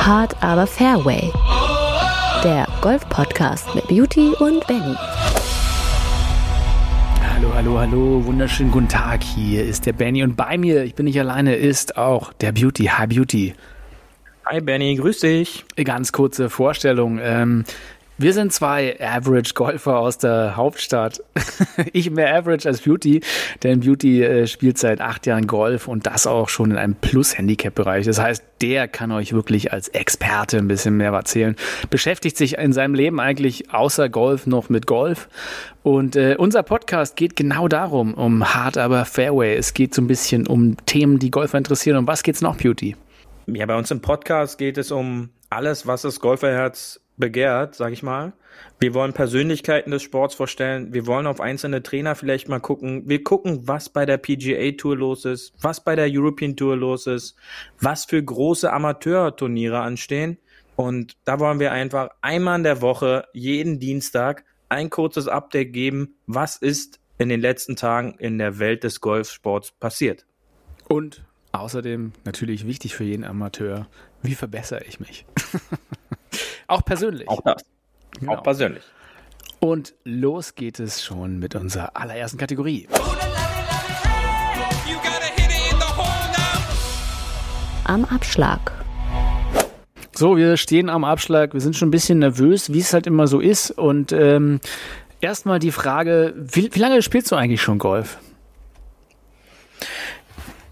Hard 0.00 0.42
aber 0.42 0.66
Fairway. 0.66 1.30
Der 2.42 2.66
Golf-Podcast 2.80 3.74
mit 3.74 3.86
Beauty 3.86 4.30
und 4.38 4.66
Benny. 4.66 4.96
Hallo, 7.22 7.52
hallo, 7.54 7.78
hallo, 7.78 8.24
wunderschönen 8.24 8.70
guten 8.70 8.88
Tag. 8.88 9.22
Hier 9.22 9.62
ist 9.62 9.84
der 9.84 9.92
Benny 9.92 10.22
und 10.22 10.36
bei 10.36 10.56
mir, 10.56 10.84
ich 10.84 10.94
bin 10.94 11.04
nicht 11.04 11.20
alleine, 11.20 11.54
ist 11.54 11.98
auch 11.98 12.32
der 12.32 12.52
Beauty. 12.52 12.84
Hi 12.86 13.08
Beauty. 13.08 13.52
Hi 14.46 14.62
Benny, 14.62 14.94
grüß 14.96 15.20
dich. 15.20 15.66
Ganz 15.84 16.12
kurze 16.12 16.48
Vorstellung. 16.48 17.18
Ähm, 17.22 17.64
wir 18.20 18.34
sind 18.34 18.52
zwei 18.52 19.00
Average-Golfer 19.00 19.98
aus 19.98 20.18
der 20.18 20.54
Hauptstadt. 20.54 21.22
ich 21.94 22.10
mehr 22.10 22.34
Average 22.36 22.68
als 22.68 22.82
Beauty, 22.82 23.22
denn 23.62 23.80
Beauty 23.80 24.22
äh, 24.22 24.46
spielt 24.46 24.76
seit 24.76 25.00
acht 25.00 25.26
Jahren 25.26 25.46
Golf 25.46 25.88
und 25.88 26.06
das 26.06 26.26
auch 26.26 26.50
schon 26.50 26.72
in 26.72 26.76
einem 26.76 26.96
Plus-Handicap-Bereich. 26.96 28.04
Das 28.04 28.20
heißt, 28.20 28.44
der 28.60 28.88
kann 28.88 29.10
euch 29.10 29.32
wirklich 29.32 29.72
als 29.72 29.88
Experte 29.88 30.58
ein 30.58 30.68
bisschen 30.68 30.98
mehr 30.98 31.12
erzählen. 31.12 31.56
Beschäftigt 31.88 32.36
sich 32.36 32.58
in 32.58 32.74
seinem 32.74 32.94
Leben 32.94 33.20
eigentlich 33.20 33.72
außer 33.72 34.10
Golf 34.10 34.46
noch 34.46 34.68
mit 34.68 34.86
Golf. 34.86 35.30
Und 35.82 36.14
äh, 36.14 36.36
unser 36.36 36.62
Podcast 36.62 37.16
geht 37.16 37.36
genau 37.36 37.68
darum, 37.68 38.12
um 38.12 38.54
Hard 38.54 38.76
aber 38.76 39.06
Fairway. 39.06 39.56
Es 39.56 39.72
geht 39.72 39.94
so 39.94 40.02
ein 40.02 40.08
bisschen 40.08 40.46
um 40.46 40.76
Themen, 40.84 41.18
die 41.18 41.30
Golfer 41.30 41.56
interessieren. 41.56 41.96
Und 41.96 42.06
was 42.06 42.22
geht's 42.22 42.42
noch, 42.42 42.58
Beauty? 42.58 42.96
Ja, 43.46 43.64
bei 43.64 43.78
uns 43.78 43.90
im 43.90 44.02
Podcast 44.02 44.58
geht 44.58 44.76
es 44.76 44.90
um 44.90 45.30
alles, 45.48 45.86
was 45.86 46.02
das 46.02 46.20
Golferherz 46.20 47.00
begehrt, 47.20 47.74
sag 47.74 47.92
ich 47.92 48.02
mal. 48.02 48.32
Wir 48.78 48.94
wollen 48.94 49.12
Persönlichkeiten 49.12 49.90
des 49.90 50.02
Sports 50.02 50.34
vorstellen. 50.34 50.92
Wir 50.92 51.06
wollen 51.06 51.26
auf 51.26 51.40
einzelne 51.40 51.82
Trainer 51.82 52.14
vielleicht 52.14 52.48
mal 52.48 52.60
gucken. 52.60 53.02
Wir 53.06 53.22
gucken, 53.22 53.68
was 53.68 53.88
bei 53.88 54.06
der 54.06 54.18
PGA 54.18 54.72
Tour 54.72 54.96
los 54.96 55.24
ist, 55.24 55.52
was 55.60 55.84
bei 55.84 55.96
der 55.96 56.08
European 56.10 56.56
Tour 56.56 56.76
los 56.76 57.06
ist, 57.06 57.36
was 57.80 58.04
für 58.06 58.22
große 58.22 58.72
Amateurturniere 58.72 59.80
anstehen. 59.80 60.38
Und 60.76 61.16
da 61.24 61.38
wollen 61.38 61.60
wir 61.60 61.72
einfach 61.72 62.08
einmal 62.22 62.56
in 62.56 62.64
der 62.64 62.80
Woche, 62.80 63.26
jeden 63.32 63.80
Dienstag, 63.80 64.44
ein 64.70 64.88
kurzes 64.88 65.28
Update 65.28 65.72
geben, 65.72 66.16
was 66.26 66.56
ist 66.56 67.00
in 67.18 67.28
den 67.28 67.40
letzten 67.40 67.76
Tagen 67.76 68.14
in 68.18 68.38
der 68.38 68.58
Welt 68.58 68.82
des 68.82 69.00
Golfsports 69.00 69.72
passiert. 69.72 70.24
Und 70.88 71.22
außerdem 71.52 72.12
natürlich 72.24 72.66
wichtig 72.66 72.94
für 72.94 73.04
jeden 73.04 73.24
Amateur, 73.24 73.88
wie 74.22 74.34
verbessere 74.34 74.84
ich 74.84 75.00
mich? 75.00 75.26
Auch 76.70 76.84
persönlich. 76.84 77.28
Auch 77.28 77.42
das. 77.42 77.64
Genau. 78.20 78.34
Auch 78.34 78.42
persönlich. 78.44 78.84
Und 79.58 79.92
los 80.04 80.54
geht 80.54 80.78
es 80.78 81.02
schon 81.02 81.40
mit 81.40 81.56
unserer 81.56 81.96
allerersten 81.96 82.38
Kategorie. 82.38 82.86
Am 87.84 88.04
Abschlag. 88.04 88.72
So, 90.14 90.36
wir 90.36 90.56
stehen 90.56 90.88
am 90.90 91.02
Abschlag. 91.02 91.54
Wir 91.54 91.60
sind 91.60 91.76
schon 91.76 91.88
ein 91.88 91.90
bisschen 91.90 92.20
nervös, 92.20 92.72
wie 92.72 92.78
es 92.78 92.94
halt 92.94 93.08
immer 93.08 93.26
so 93.26 93.40
ist. 93.40 93.72
Und 93.72 94.12
ähm, 94.12 94.60
erstmal 95.20 95.58
die 95.58 95.72
Frage: 95.72 96.34
wie, 96.36 96.72
wie 96.72 96.78
lange 96.78 97.02
spielst 97.02 97.32
du 97.32 97.36
eigentlich 97.36 97.62
schon 97.62 97.78
Golf? 97.78 98.18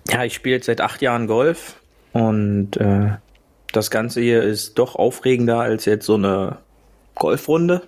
Ja, 0.08 0.22
ich 0.22 0.34
spiele 0.34 0.62
seit 0.62 0.80
acht 0.80 1.02
Jahren 1.02 1.26
Golf 1.26 1.80
und 2.12 2.76
äh, 2.76 3.16
das 3.78 3.90
Ganze 3.90 4.20
hier 4.20 4.42
ist 4.42 4.78
doch 4.78 4.96
aufregender 4.96 5.60
als 5.60 5.84
jetzt 5.84 6.04
so 6.04 6.14
eine 6.14 6.58
Golfrunde. 7.14 7.82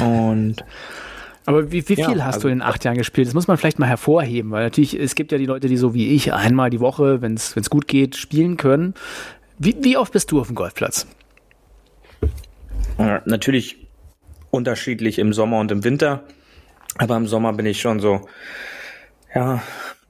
Und 0.00 0.64
aber 1.46 1.70
wie, 1.70 1.88
wie 1.88 1.96
viel 1.96 2.16
ja, 2.16 2.24
hast 2.24 2.36
also, 2.36 2.48
du 2.48 2.52
in 2.52 2.62
acht 2.62 2.84
Jahren 2.84 2.96
gespielt? 2.96 3.26
Das 3.26 3.34
muss 3.34 3.46
man 3.46 3.58
vielleicht 3.58 3.78
mal 3.78 3.86
hervorheben, 3.86 4.50
weil 4.50 4.64
natürlich, 4.64 4.98
es 4.98 5.14
gibt 5.14 5.32
ja 5.32 5.38
die 5.38 5.46
Leute, 5.46 5.68
die 5.68 5.76
so 5.76 5.94
wie 5.94 6.14
ich 6.14 6.32
einmal 6.32 6.70
die 6.70 6.80
Woche, 6.80 7.20
wenn 7.20 7.34
es 7.34 7.70
gut 7.70 7.86
geht, 7.86 8.16
spielen 8.16 8.56
können. 8.56 8.94
Wie, 9.58 9.76
wie 9.80 9.96
oft 9.96 10.12
bist 10.12 10.32
du 10.32 10.40
auf 10.40 10.48
dem 10.48 10.56
Golfplatz? 10.56 11.06
Natürlich 12.98 13.86
unterschiedlich 14.50 15.18
im 15.18 15.32
Sommer 15.32 15.58
und 15.60 15.70
im 15.70 15.84
Winter. 15.84 16.24
Aber 16.98 17.16
im 17.16 17.26
Sommer 17.26 17.52
bin 17.52 17.66
ich 17.66 17.80
schon 17.80 18.00
so, 18.00 18.26
ja, 19.34 19.62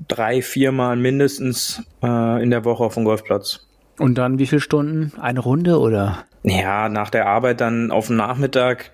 drei, 0.07 0.43
viermal 0.43 0.97
mindestens 0.97 1.83
äh, 2.03 2.43
in 2.43 2.51
der 2.51 2.65
Woche 2.65 2.85
auf 2.85 2.95
dem 2.95 3.05
Golfplatz. 3.05 3.66
Und 3.99 4.17
dann 4.17 4.39
wie 4.39 4.47
viele 4.47 4.61
Stunden? 4.61 5.13
Eine 5.19 5.41
Runde 5.41 5.79
oder? 5.79 6.25
Ja, 6.43 6.89
nach 6.89 7.11
der 7.11 7.27
Arbeit 7.27 7.61
dann 7.61 7.91
auf 7.91 8.09
dem 8.09 8.17
Nachmittag 8.17 8.93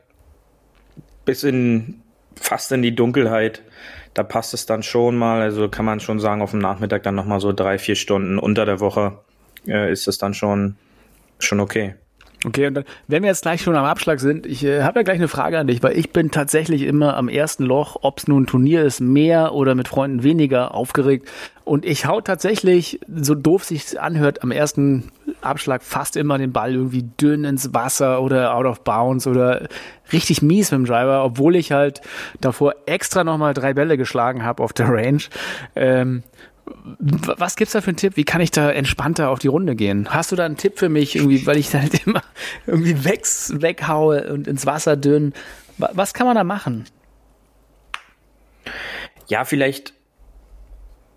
bis 1.24 1.42
in 1.42 2.02
fast 2.36 2.72
in 2.72 2.82
die 2.82 2.94
Dunkelheit. 2.94 3.62
Da 4.14 4.22
passt 4.22 4.54
es 4.54 4.66
dann 4.66 4.82
schon 4.82 5.16
mal. 5.16 5.40
Also 5.42 5.68
kann 5.68 5.84
man 5.84 6.00
schon 6.00 6.20
sagen, 6.20 6.42
auf 6.42 6.50
dem 6.50 6.60
Nachmittag 6.60 7.02
dann 7.02 7.14
nochmal 7.14 7.40
so 7.40 7.52
drei, 7.52 7.78
vier 7.78 7.94
Stunden 7.94 8.38
unter 8.38 8.64
der 8.64 8.80
Woche 8.80 9.18
äh, 9.66 9.90
ist 9.90 10.08
es 10.08 10.18
dann 10.18 10.34
schon, 10.34 10.76
schon 11.38 11.60
okay. 11.60 11.94
Okay, 12.44 12.66
und 12.66 12.74
dann, 12.74 12.84
wenn 13.06 13.22
wir 13.22 13.28
jetzt 13.28 13.42
gleich 13.42 13.62
schon 13.62 13.76
am 13.76 13.84
Abschlag 13.84 14.18
sind, 14.18 14.46
ich 14.46 14.64
äh, 14.64 14.82
habe 14.82 14.98
ja 14.98 15.02
gleich 15.04 15.18
eine 15.18 15.28
Frage 15.28 15.58
an 15.58 15.68
dich, 15.68 15.82
weil 15.82 15.96
ich 15.96 16.10
bin 16.10 16.32
tatsächlich 16.32 16.82
immer 16.82 17.16
am 17.16 17.28
ersten 17.28 17.64
Loch, 17.64 17.96
ob 18.02 18.18
es 18.18 18.26
nun 18.26 18.42
ein 18.42 18.46
Turnier 18.46 18.82
ist, 18.82 19.00
mehr 19.00 19.54
oder 19.54 19.76
mit 19.76 19.86
Freunden 19.86 20.24
weniger 20.24 20.74
aufgeregt. 20.74 21.28
Und 21.64 21.84
ich 21.84 22.06
hau 22.06 22.20
tatsächlich, 22.20 22.98
so 23.14 23.36
doof 23.36 23.62
sich 23.62 24.00
anhört, 24.00 24.42
am 24.42 24.50
ersten 24.50 25.12
Abschlag 25.40 25.84
fast 25.84 26.16
immer 26.16 26.36
den 26.36 26.52
Ball 26.52 26.74
irgendwie 26.74 27.04
dünn 27.20 27.44
ins 27.44 27.72
Wasser 27.72 28.20
oder 28.20 28.56
out 28.56 28.66
of 28.66 28.82
bounds 28.82 29.28
oder 29.28 29.68
richtig 30.12 30.42
mies 30.42 30.72
mit 30.72 30.78
dem 30.78 30.86
Driver, 30.86 31.24
obwohl 31.24 31.54
ich 31.54 31.70
halt 31.70 32.00
davor 32.40 32.74
extra 32.86 33.22
nochmal 33.22 33.54
drei 33.54 33.72
Bälle 33.74 33.96
geschlagen 33.96 34.44
habe 34.44 34.64
auf 34.64 34.72
der 34.72 34.88
Range. 34.88 35.22
Ähm, 35.76 36.24
was 36.66 37.56
gibt's 37.56 37.72
da 37.72 37.80
für 37.80 37.88
einen 37.88 37.96
Tipp? 37.96 38.16
Wie 38.16 38.24
kann 38.24 38.40
ich 38.40 38.50
da 38.50 38.70
entspannter 38.70 39.30
auf 39.30 39.38
die 39.38 39.48
Runde 39.48 39.74
gehen? 39.74 40.08
Hast 40.10 40.32
du 40.32 40.36
da 40.36 40.44
einen 40.44 40.56
Tipp 40.56 40.78
für 40.78 40.88
mich, 40.88 41.16
irgendwie, 41.16 41.46
weil 41.46 41.56
ich 41.56 41.70
da 41.70 41.80
halt 41.80 41.94
immer 42.06 42.22
irgendwie 42.66 43.04
weg, 43.04 43.26
weghaue 43.50 44.32
und 44.32 44.46
ins 44.46 44.66
Wasser 44.66 44.96
dünn? 44.96 45.32
Was 45.78 46.14
kann 46.14 46.26
man 46.26 46.36
da 46.36 46.44
machen? 46.44 46.84
Ja, 49.28 49.44
vielleicht 49.44 49.94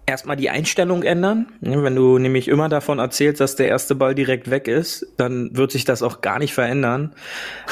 erstmal 0.05 0.35
die 0.35 0.49
Einstellung 0.49 1.03
ändern. 1.03 1.47
Wenn 1.61 1.95
du 1.95 2.17
nämlich 2.17 2.47
immer 2.47 2.69
davon 2.69 2.99
erzählst, 2.99 3.41
dass 3.41 3.55
der 3.55 3.67
erste 3.67 3.95
Ball 3.95 4.15
direkt 4.15 4.49
weg 4.49 4.67
ist, 4.67 5.07
dann 5.17 5.55
wird 5.55 5.71
sich 5.71 5.85
das 5.85 6.03
auch 6.03 6.21
gar 6.21 6.39
nicht 6.39 6.53
verändern. 6.53 7.13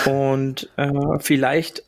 Und 0.06 0.70
äh, 0.78 0.90
vielleicht 1.20 1.84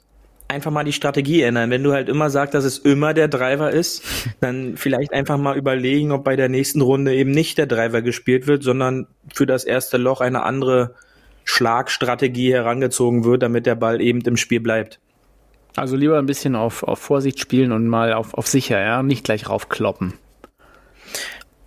einfach 0.47 0.71
mal 0.71 0.83
die 0.83 0.93
Strategie 0.93 1.41
ändern. 1.41 1.69
Wenn 1.69 1.83
du 1.83 1.93
halt 1.93 2.09
immer 2.09 2.29
sagst, 2.29 2.53
dass 2.53 2.65
es 2.65 2.77
immer 2.77 3.13
der 3.13 3.27
Driver 3.27 3.71
ist, 3.71 4.03
dann 4.41 4.77
vielleicht 4.77 5.13
einfach 5.13 5.37
mal 5.37 5.57
überlegen, 5.57 6.11
ob 6.11 6.23
bei 6.23 6.35
der 6.35 6.49
nächsten 6.49 6.81
Runde 6.81 7.13
eben 7.15 7.31
nicht 7.31 7.57
der 7.57 7.67
Driver 7.67 8.01
gespielt 8.01 8.47
wird, 8.47 8.63
sondern 8.63 9.07
für 9.33 9.45
das 9.45 9.63
erste 9.63 9.97
Loch 9.97 10.21
eine 10.21 10.43
andere 10.43 10.95
Schlagstrategie 11.43 12.53
herangezogen 12.53 13.23
wird, 13.23 13.43
damit 13.43 13.65
der 13.65 13.75
Ball 13.75 14.01
eben 14.01 14.21
im 14.21 14.37
Spiel 14.37 14.59
bleibt. 14.59 14.99
Also 15.75 15.95
lieber 15.95 16.17
ein 16.17 16.25
bisschen 16.25 16.55
auf, 16.55 16.83
auf 16.83 16.99
Vorsicht 16.99 17.39
spielen 17.39 17.71
und 17.71 17.87
mal 17.87 18.13
auf, 18.13 18.33
auf 18.33 18.47
sicher, 18.47 18.79
ja, 18.79 19.03
nicht 19.03 19.25
gleich 19.25 19.49
raufkloppen. 19.49 20.13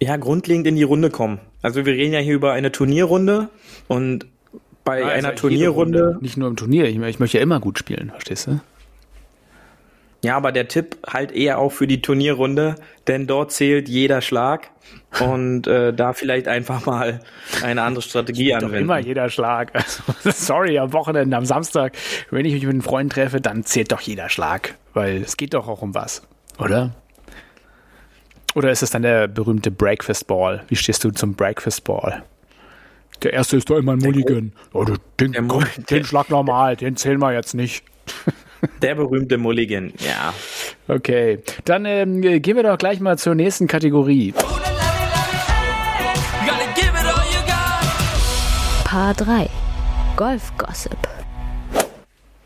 Ja, 0.00 0.16
grundlegend 0.16 0.66
in 0.66 0.76
die 0.76 0.82
Runde 0.82 1.10
kommen. 1.10 1.40
Also 1.60 1.84
wir 1.84 1.92
reden 1.92 2.14
ja 2.14 2.20
hier 2.20 2.34
über 2.34 2.52
eine 2.52 2.72
Turnierrunde 2.72 3.48
und 3.88 4.26
bei 4.88 5.04
ah, 5.04 5.08
einer 5.08 5.34
Turnierrunde. 5.34 6.18
Nicht 6.20 6.36
nur 6.36 6.48
im 6.48 6.56
Turnier, 6.56 6.84
ich, 6.84 6.98
ich 6.98 7.18
möchte 7.18 7.38
ja 7.38 7.42
immer 7.42 7.60
gut 7.60 7.78
spielen, 7.78 8.10
verstehst 8.10 8.46
du? 8.46 8.60
Ja, 10.24 10.36
aber 10.36 10.50
der 10.50 10.66
Tipp 10.66 10.96
halt 11.06 11.30
eher 11.30 11.58
auch 11.58 11.70
für 11.70 11.86
die 11.86 12.02
Turnierrunde, 12.02 12.74
denn 13.06 13.28
dort 13.28 13.52
zählt 13.52 13.88
jeder 13.88 14.20
Schlag 14.20 14.70
und 15.20 15.68
äh, 15.68 15.92
da 15.92 16.12
vielleicht 16.12 16.48
einfach 16.48 16.86
mal 16.86 17.20
eine 17.62 17.82
andere 17.82 18.02
Strategie 18.02 18.52
anwenden. 18.52 18.72
Doch 18.72 18.80
immer 18.80 18.98
jeder 18.98 19.28
Schlag. 19.28 19.72
Also, 19.74 20.02
sorry, 20.24 20.78
am 20.78 20.92
Wochenende, 20.92 21.36
am 21.36 21.44
Samstag, 21.44 21.92
wenn 22.30 22.44
ich 22.46 22.54
mich 22.54 22.64
mit 22.64 22.72
einem 22.72 22.82
Freund 22.82 23.12
treffe, 23.12 23.40
dann 23.40 23.64
zählt 23.64 23.92
doch 23.92 24.00
jeder 24.00 24.28
Schlag, 24.28 24.74
weil 24.92 25.22
es 25.22 25.36
geht 25.36 25.54
doch 25.54 25.68
auch 25.68 25.82
um 25.82 25.94
was, 25.94 26.22
oder? 26.58 26.96
Oder 28.56 28.70
ist 28.70 28.82
es 28.82 28.90
dann 28.90 29.02
der 29.02 29.28
berühmte 29.28 29.70
Breakfast 29.70 30.26
Ball? 30.26 30.64
Wie 30.66 30.74
stehst 30.74 31.04
du 31.04 31.10
zum 31.10 31.34
Breakfast 31.34 31.84
Ball? 31.84 32.24
Der 33.22 33.32
erste 33.32 33.56
ist 33.56 33.68
doch 33.68 33.76
immer 33.76 33.92
ein 33.92 33.98
Mulligan. 33.98 34.52
Oh, 34.72 34.84
den, 34.84 35.32
den, 35.32 35.48
den 35.90 36.04
Schlag 36.04 36.30
normal, 36.30 36.76
den 36.76 36.96
zählen 36.96 37.18
wir 37.18 37.32
jetzt 37.32 37.54
nicht. 37.54 37.84
Der 38.82 38.96
berühmte 38.96 39.38
Mulligan, 39.38 39.92
ja. 39.98 40.34
Okay, 40.88 41.38
dann 41.64 41.84
ähm, 41.84 42.20
gehen 42.20 42.56
wir 42.56 42.64
doch 42.64 42.78
gleich 42.78 42.98
mal 42.98 43.16
zur 43.16 43.36
nächsten 43.36 43.68
Kategorie. 43.68 44.34
Paar 48.84 49.14
3 49.14 49.48
Golf 50.16 50.52
Gossip. 50.56 51.07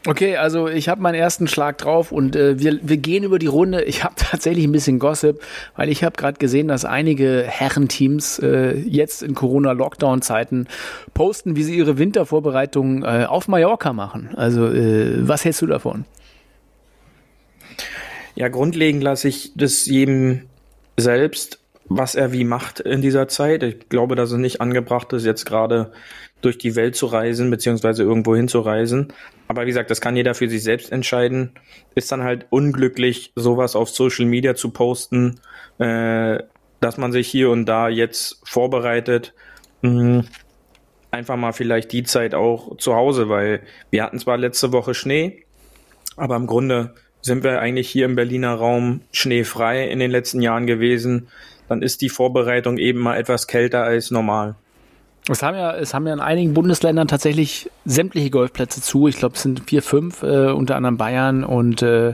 Okay, 0.04 0.36
also 0.36 0.66
ich 0.66 0.88
habe 0.88 1.00
meinen 1.00 1.14
ersten 1.14 1.46
Schlag 1.46 1.78
drauf 1.78 2.10
und 2.10 2.34
äh, 2.34 2.58
wir, 2.58 2.80
wir 2.82 2.96
gehen 2.96 3.22
über 3.22 3.38
die 3.38 3.46
Runde. 3.46 3.84
Ich 3.84 4.02
habe 4.02 4.14
tatsächlich 4.18 4.64
ein 4.64 4.72
bisschen 4.72 4.98
Gossip, 4.98 5.40
weil 5.76 5.88
ich 5.88 6.02
habe 6.02 6.16
gerade 6.16 6.38
gesehen, 6.38 6.66
dass 6.66 6.84
einige 6.84 7.44
Herrenteams 7.46 8.40
äh, 8.40 8.76
jetzt 8.78 9.22
in 9.22 9.34
Corona-Lockdown-Zeiten 9.34 10.66
posten, 11.14 11.54
wie 11.54 11.62
sie 11.62 11.76
ihre 11.76 11.98
Wintervorbereitungen 11.98 13.04
äh, 13.04 13.26
auf 13.26 13.46
Mallorca 13.46 13.92
machen. 13.92 14.30
Also 14.34 14.66
äh, 14.66 15.26
was 15.28 15.44
hältst 15.44 15.62
du 15.62 15.66
davon? 15.66 16.04
Ja, 18.34 18.48
grundlegend 18.48 19.04
lasse 19.04 19.28
ich 19.28 19.52
das 19.54 19.86
jedem 19.86 20.42
selbst 20.96 21.61
was 21.96 22.14
er 22.14 22.32
wie 22.32 22.44
macht 22.44 22.80
in 22.80 23.02
dieser 23.02 23.28
Zeit. 23.28 23.62
Ich 23.62 23.88
glaube, 23.88 24.14
dass 24.14 24.32
es 24.32 24.38
nicht 24.38 24.60
angebracht 24.60 25.12
ist, 25.12 25.24
jetzt 25.24 25.44
gerade 25.44 25.92
durch 26.40 26.58
die 26.58 26.74
Welt 26.74 26.96
zu 26.96 27.06
reisen, 27.06 27.50
beziehungsweise 27.50 28.02
irgendwo 28.02 28.34
hinzureisen. 28.34 29.12
Aber 29.48 29.62
wie 29.62 29.66
gesagt, 29.66 29.90
das 29.90 30.00
kann 30.00 30.16
jeder 30.16 30.34
für 30.34 30.48
sich 30.48 30.62
selbst 30.62 30.90
entscheiden. 30.90 31.52
Ist 31.94 32.10
dann 32.10 32.22
halt 32.22 32.46
unglücklich, 32.50 33.32
sowas 33.36 33.76
auf 33.76 33.90
Social 33.90 34.26
Media 34.26 34.54
zu 34.54 34.70
posten, 34.70 35.40
äh, 35.78 36.38
dass 36.80 36.96
man 36.96 37.12
sich 37.12 37.28
hier 37.28 37.50
und 37.50 37.66
da 37.66 37.88
jetzt 37.88 38.40
vorbereitet. 38.44 39.34
Mh, 39.82 40.24
einfach 41.10 41.36
mal 41.36 41.52
vielleicht 41.52 41.92
die 41.92 42.02
Zeit 42.02 42.34
auch 42.34 42.76
zu 42.78 42.94
Hause, 42.94 43.28
weil 43.28 43.60
wir 43.90 44.02
hatten 44.02 44.18
zwar 44.18 44.38
letzte 44.38 44.72
Woche 44.72 44.94
Schnee, 44.94 45.44
aber 46.16 46.36
im 46.36 46.46
Grunde 46.46 46.94
sind 47.20 47.44
wir 47.44 47.60
eigentlich 47.60 47.88
hier 47.88 48.06
im 48.06 48.16
Berliner 48.16 48.54
Raum 48.54 49.02
schneefrei 49.12 49.88
in 49.88 50.00
den 50.00 50.10
letzten 50.10 50.40
Jahren 50.40 50.66
gewesen 50.66 51.28
dann 51.72 51.82
ist 51.82 52.02
die 52.02 52.08
Vorbereitung 52.08 52.78
eben 52.78 53.00
mal 53.00 53.16
etwas 53.16 53.46
kälter 53.46 53.82
als 53.82 54.10
normal. 54.10 54.54
Es 55.28 55.42
haben 55.42 55.56
ja, 55.56 55.74
es 55.74 55.94
haben 55.94 56.06
ja 56.06 56.12
in 56.12 56.20
einigen 56.20 56.52
Bundesländern 56.52 57.08
tatsächlich 57.08 57.70
sämtliche 57.84 58.30
Golfplätze 58.30 58.82
zu. 58.82 59.06
Ich 59.08 59.16
glaube, 59.16 59.36
es 59.36 59.42
sind 59.42 59.62
vier, 59.68 59.82
fünf, 59.82 60.22
äh, 60.22 60.50
unter 60.50 60.76
anderem 60.76 60.96
Bayern 60.96 61.44
und 61.44 61.80
äh, 61.82 62.12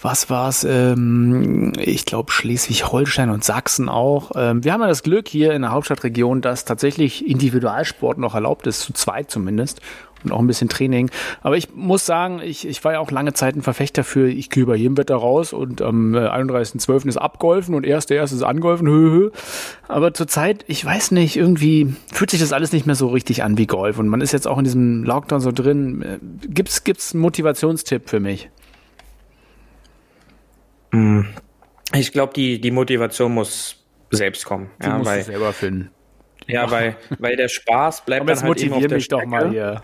was 0.00 0.28
war's? 0.30 0.64
Ähm, 0.64 1.72
ich 1.78 2.04
glaube 2.04 2.32
Schleswig-Holstein 2.32 3.30
und 3.30 3.44
Sachsen 3.44 3.88
auch. 3.88 4.32
Ähm, 4.36 4.64
wir 4.64 4.72
haben 4.72 4.80
ja 4.80 4.88
das 4.88 5.02
Glück 5.02 5.28
hier 5.28 5.52
in 5.52 5.62
der 5.62 5.72
Hauptstadtregion, 5.72 6.40
dass 6.40 6.64
tatsächlich 6.64 7.26
Individualsport 7.26 8.18
noch 8.18 8.34
erlaubt 8.34 8.66
ist, 8.66 8.80
zu 8.80 8.92
zweit 8.92 9.30
zumindest 9.30 9.80
und 10.24 10.32
auch 10.32 10.38
ein 10.40 10.46
bisschen 10.46 10.68
Training. 10.68 11.10
Aber 11.42 11.56
ich 11.56 11.74
muss 11.74 12.06
sagen, 12.06 12.40
ich, 12.42 12.66
ich 12.66 12.82
war 12.84 12.92
ja 12.92 13.00
auch 13.00 13.10
lange 13.10 13.32
Zeit 13.32 13.56
ein 13.56 13.62
Verfechter 13.62 14.04
für, 14.04 14.28
ich 14.28 14.50
gehe 14.50 14.66
bei 14.66 14.76
jedem 14.76 14.96
Wetter 14.96 15.16
raus 15.16 15.52
und 15.52 15.82
am 15.82 16.14
äh, 16.14 16.18
31.12. 16.18 17.08
ist 17.08 17.16
abgolfen 17.16 17.74
und 17.74 17.86
erst 17.86 18.10
der 18.10 18.18
erste 18.18 18.36
ist 18.36 18.42
angolfen. 18.42 18.88
Hö, 18.88 19.10
hö. 19.10 19.30
Aber 19.88 20.14
zurzeit, 20.14 20.64
ich 20.68 20.84
weiß 20.84 21.10
nicht, 21.12 21.36
irgendwie 21.36 21.94
fühlt 22.12 22.30
sich 22.30 22.40
das 22.40 22.52
alles 22.52 22.72
nicht 22.72 22.86
mehr 22.86 22.94
so 22.94 23.08
richtig 23.08 23.42
an 23.42 23.58
wie 23.58 23.66
Golf 23.66 23.98
und 23.98 24.08
man 24.08 24.20
ist 24.20 24.32
jetzt 24.32 24.46
auch 24.46 24.58
in 24.58 24.64
diesem 24.64 25.04
Lockdown 25.04 25.40
so 25.40 25.52
drin. 25.52 26.02
Äh, 26.02 26.18
gibt's 26.48 26.84
gibt's 26.84 27.14
einen 27.14 27.22
Motivationstipp 27.22 28.08
für 28.08 28.20
mich? 28.20 28.50
Hm. 30.92 31.26
Ich 31.92 32.12
glaube, 32.12 32.32
die, 32.34 32.60
die 32.60 32.70
Motivation 32.70 33.32
muss 33.32 33.84
selbst 34.10 34.44
kommen. 34.44 34.70
Die 34.82 34.86
ja, 34.86 34.98
musst 34.98 35.10
weil, 35.10 35.18
du 35.18 35.24
selber 35.24 35.52
finden. 35.52 35.90
Ja, 36.46 36.70
weil, 36.70 36.96
weil 37.18 37.36
der 37.36 37.48
Spaß 37.48 38.04
bleibt 38.04 38.28
dann 38.28 38.36
halt 38.36 38.46
motivier 38.46 38.66
eben 38.66 38.74
auf 38.76 38.86
der 38.88 38.96
mich 38.96 39.04
Strecke. 39.04 39.22
doch 39.22 39.30
mal 39.30 39.50
hier. 39.50 39.82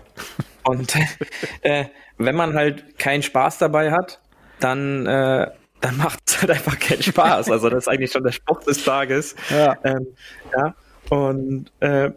Und 0.63 0.93
äh, 1.61 1.85
wenn 2.17 2.35
man 2.35 2.53
halt 2.53 2.97
keinen 2.99 3.23
Spaß 3.23 3.57
dabei 3.57 3.91
hat, 3.91 4.19
dann, 4.59 5.05
äh, 5.05 5.47
dann 5.81 5.97
macht 5.97 6.19
es 6.27 6.41
halt 6.41 6.51
einfach 6.51 6.79
keinen 6.79 7.03
Spaß. 7.03 7.49
Also 7.49 7.69
das 7.69 7.85
ist 7.85 7.87
eigentlich 7.87 8.11
schon 8.11 8.23
der 8.23 8.31
Spruch 8.31 8.61
des 8.61 8.83
Tages. 8.83 9.35
Ja. 9.49 9.77
Ähm, 9.83 10.07
ja. 10.55 10.75
Und 11.09 11.71
äh, 11.79 12.11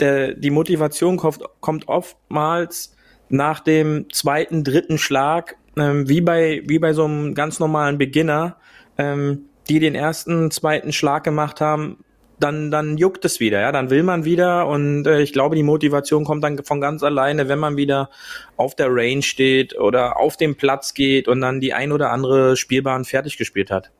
der, 0.00 0.34
die 0.34 0.50
Motivation 0.50 1.16
kommt, 1.16 1.40
kommt 1.60 1.88
oftmals 1.88 2.96
nach 3.28 3.60
dem 3.60 4.06
zweiten, 4.12 4.64
dritten 4.64 4.98
Schlag, 4.98 5.56
ähm, 5.76 6.08
wie, 6.08 6.20
bei, 6.20 6.62
wie 6.66 6.78
bei 6.78 6.92
so 6.92 7.04
einem 7.04 7.34
ganz 7.34 7.58
normalen 7.58 7.98
Beginner, 7.98 8.56
ähm, 8.98 9.46
die 9.68 9.80
den 9.80 9.94
ersten, 9.94 10.50
zweiten 10.50 10.92
Schlag 10.92 11.24
gemacht 11.24 11.60
haben, 11.60 12.04
dann, 12.42 12.70
dann 12.70 12.96
juckt 12.96 13.24
es 13.24 13.40
wieder, 13.40 13.60
ja, 13.60 13.72
dann 13.72 13.90
will 13.90 14.02
man 14.02 14.24
wieder 14.24 14.66
und 14.66 15.06
äh, 15.06 15.20
ich 15.20 15.32
glaube, 15.32 15.56
die 15.56 15.62
Motivation 15.62 16.24
kommt 16.24 16.42
dann 16.44 16.62
von 16.64 16.80
ganz 16.80 17.02
alleine, 17.02 17.48
wenn 17.48 17.58
man 17.58 17.76
wieder 17.76 18.10
auf 18.56 18.74
der 18.74 18.88
Range 18.90 19.22
steht 19.22 19.78
oder 19.78 20.18
auf 20.18 20.36
dem 20.36 20.56
Platz 20.56 20.94
geht 20.94 21.28
und 21.28 21.40
dann 21.40 21.60
die 21.60 21.72
ein 21.72 21.92
oder 21.92 22.10
andere 22.10 22.56
Spielbahn 22.56 23.04
fertig 23.04 23.38
gespielt 23.38 23.70
hat. 23.70 23.90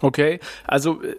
Okay, 0.00 0.40
also 0.66 1.02
äh, 1.02 1.16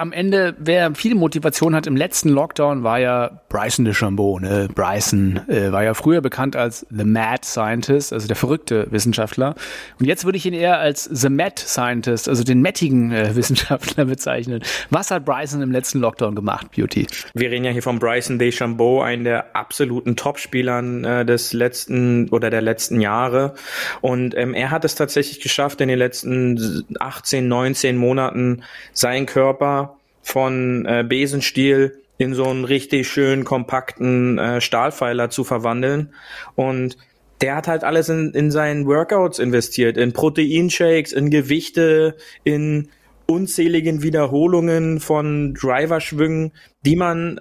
am 0.00 0.12
Ende, 0.12 0.54
wer 0.58 0.94
viel 0.94 1.14
Motivation 1.14 1.74
hat 1.74 1.86
im 1.86 1.94
letzten 1.96 2.30
Lockdown, 2.30 2.82
war 2.82 2.98
ja 2.98 3.40
Bryson 3.48 3.84
DeChambeau. 3.84 4.38
Ne? 4.38 4.68
Bryson 4.74 5.40
äh, 5.48 5.70
war 5.70 5.84
ja 5.84 5.94
früher 5.94 6.20
bekannt 6.22 6.56
als 6.56 6.86
The 6.90 7.04
Mad 7.04 7.44
Scientist, 7.44 8.12
also 8.12 8.26
der 8.26 8.36
verrückte 8.36 8.90
Wissenschaftler. 8.90 9.54
Und 9.98 10.06
jetzt 10.06 10.24
würde 10.24 10.38
ich 10.38 10.46
ihn 10.46 10.54
eher 10.54 10.78
als 10.78 11.04
The 11.04 11.28
Mad 11.28 11.56
Scientist, 11.58 12.28
also 12.28 12.42
den 12.44 12.62
mettigen 12.62 13.12
äh, 13.12 13.34
Wissenschaftler 13.36 14.06
bezeichnen. 14.06 14.62
Was 14.88 15.10
hat 15.10 15.24
Bryson 15.24 15.60
im 15.60 15.70
letzten 15.70 16.00
Lockdown 16.00 16.34
gemacht, 16.34 16.68
Beauty? 16.74 17.06
Wir 17.34 17.50
reden 17.50 17.64
ja 17.64 17.70
hier 17.70 17.82
von 17.82 17.98
Bryson 17.98 18.38
DeChambeau, 18.38 19.02
einen 19.02 19.24
der 19.24 19.54
absoluten 19.54 20.16
Topspielern 20.16 21.04
äh, 21.04 21.24
des 21.26 21.52
letzten 21.52 22.28
oder 22.30 22.48
der 22.48 22.62
letzten 22.62 23.00
Jahre. 23.00 23.54
Und 24.00 24.34
ähm, 24.36 24.54
er 24.54 24.70
hat 24.70 24.84
es 24.84 24.94
tatsächlich 24.94 25.40
geschafft, 25.40 25.80
in 25.80 25.88
den 25.88 25.98
letzten 25.98 26.86
18, 26.98 27.46
19 27.46 27.96
Monaten 27.96 28.62
seinen 28.92 29.26
Körper 29.26 29.89
von 30.22 30.86
äh, 30.86 31.04
Besenstiel 31.06 31.98
in 32.18 32.34
so 32.34 32.44
einen 32.44 32.64
richtig 32.64 33.08
schön 33.08 33.44
kompakten 33.44 34.38
äh, 34.38 34.60
Stahlpfeiler 34.60 35.30
zu 35.30 35.44
verwandeln. 35.44 36.12
Und 36.54 36.98
der 37.40 37.56
hat 37.56 37.68
halt 37.68 37.84
alles 37.84 38.08
in, 38.08 38.32
in 38.32 38.50
seinen 38.50 38.86
Workouts 38.86 39.38
investiert, 39.38 39.96
in 39.96 40.12
Proteinshakes, 40.12 41.12
in 41.12 41.30
Gewichte, 41.30 42.16
in 42.44 42.88
unzähligen 43.26 44.02
Wiederholungen 44.02 45.00
von 45.00 45.54
Driverschwüngen, 45.54 46.52
die 46.84 46.96
man 46.96 47.40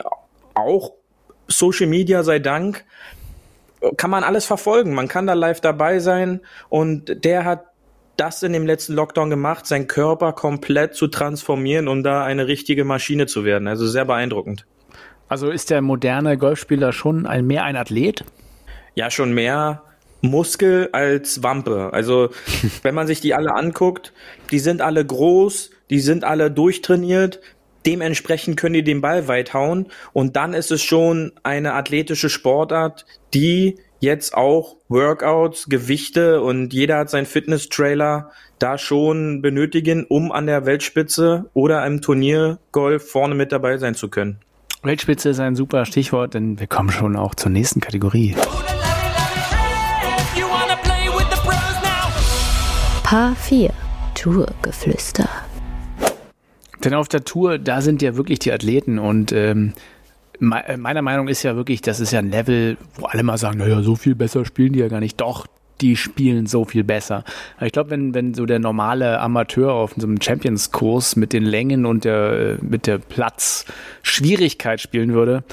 auch 0.54 0.94
Social 1.48 1.88
Media 1.88 2.24
sei 2.24 2.40
Dank 2.40 2.86
kann 3.98 4.10
man 4.10 4.24
alles 4.24 4.46
verfolgen. 4.46 4.94
Man 4.94 5.08
kann 5.08 5.28
da 5.28 5.34
live 5.34 5.62
dabei 5.62 6.00
sein 6.00 6.42
und 6.70 7.24
der 7.24 7.46
hat 7.46 7.66
das 8.20 8.44
in 8.44 8.54
dem 8.54 8.66
letzten 8.66 8.94
Lockdown 8.94 9.30
gemacht, 9.30 9.66
seinen 9.66 9.88
Körper 9.88 10.34
komplett 10.34 10.96
zu 10.96 11.08
transformieren, 11.08 11.88
um 11.88 12.04
da 12.04 12.24
eine 12.24 12.48
richtige 12.48 12.84
Maschine 12.84 13.28
zu 13.28 13.46
werden. 13.46 13.68
Also 13.68 13.88
sehr 13.88 14.06
beeindruckend. 14.06 14.66
Also 15.28 15.50
ist 15.50 15.70
der 15.70 15.82
moderne 15.82 16.38
Golfspieler 16.38 16.92
schon 16.92 17.26
ein, 17.26 17.46
mehr 17.46 17.64
ein 17.64 17.76
Athlet? 17.76 18.26
Ja, 18.96 19.12
schon 19.12 19.34
mehr 19.34 19.84
Muskel 20.22 20.90
als 20.92 21.44
Wampe. 21.44 21.92
Also 21.94 22.30
wenn 22.84 22.96
man 22.96 23.08
sich 23.08 23.22
die 23.22 23.34
alle 23.34 23.54
anguckt, 23.54 24.12
die 24.52 24.60
sind 24.60 24.82
alle 24.82 25.06
groß, 25.06 25.70
die 25.90 26.00
sind 26.00 26.24
alle 26.24 26.52
durchtrainiert, 26.52 27.40
dementsprechend 27.86 28.58
können 28.58 28.74
die 28.74 28.84
den 28.84 29.02
Ball 29.02 29.28
weit 29.28 29.54
hauen 29.54 29.88
und 30.12 30.36
dann 30.36 30.54
ist 30.54 30.72
es 30.72 30.82
schon 30.82 31.32
eine 31.44 31.74
athletische 31.74 32.30
Sportart, 32.30 33.06
die 33.34 33.78
jetzt 34.00 34.34
auch 34.34 34.76
Workouts, 34.88 35.70
Gewichte 35.70 36.42
und 36.42 36.74
jeder 36.74 36.98
hat 36.98 37.10
seinen 37.10 37.26
Fitness-Trailer 37.26 38.32
da 38.60 38.78
schon 38.78 39.42
benötigen, 39.42 40.06
um 40.08 40.32
an 40.32 40.46
der 40.46 40.66
Weltspitze 40.66 41.50
oder 41.54 41.86
im 41.86 42.02
Turnier 42.02 42.60
Golf 42.72 43.10
vorne 43.12 43.36
mit 43.36 43.52
dabei 43.52 43.78
sein 43.78 43.96
zu 43.96 44.10
können. 44.10 44.40
Weltspitze 44.84 45.30
ist 45.30 45.40
ein 45.40 45.56
super 45.56 45.86
Stichwort, 45.86 46.34
denn 46.34 46.60
wir 46.60 46.68
kommen 46.68 46.90
schon 46.90 47.16
auch 47.16 47.36
zur 47.36 47.52
nächsten 47.52 47.82
Kategorie. 47.82 48.36
Paar 53.04 53.36
4 53.36 53.72
Tourgeflüster. 54.16 55.28
Denn 56.84 56.94
auf 56.94 57.10
der 57.10 57.26
Tour, 57.26 57.58
da 57.58 57.82
sind 57.82 58.02
ja 58.02 58.16
wirklich 58.16 58.40
die 58.40 58.54
Athleten 58.54 59.00
und 59.00 59.32
ähm, 59.34 59.74
äh, 60.42 60.78
meiner 60.78 61.02
Meinung 61.02 61.28
ist 61.28 61.44
ja 61.44 61.56
wirklich, 61.56 61.82
das 61.82 62.00
ist 62.00 62.12
ja 62.12 62.20
ein 62.20 62.32
Level, 62.32 62.78
wo 62.96 63.06
alle 63.06 63.24
mal 63.24 63.38
sagen, 63.38 63.60
naja, 63.60 63.82
so 63.82 63.96
viel 63.96 64.16
besser 64.16 64.46
spielen 64.46 64.74
die 64.74 64.80
ja 64.80 64.88
gar 64.88 65.00
nicht. 65.00 65.20
Doch, 65.20 65.48
die 65.82 65.96
spielen 65.96 66.46
so 66.46 66.66
viel 66.66 66.84
besser. 66.84 67.24
Ich 67.62 67.72
glaube, 67.72 67.92
wenn, 67.92 68.14
wenn 68.14 68.34
so 68.34 68.46
der 68.46 68.60
normale 68.60 69.20
Amateur 69.20 69.74
auf 69.74 69.94
so 69.96 70.08
einem 70.08 70.22
Champions-Kurs 70.22 71.16
mit 71.16 71.34
den 71.34 71.44
Längen 71.44 71.86
und 71.86 72.04
der, 72.04 72.58
mit 72.62 72.88
der 72.88 72.98
Platzschwierigkeit 72.98 74.82
spielen 74.82 75.14
würde, 75.14 75.44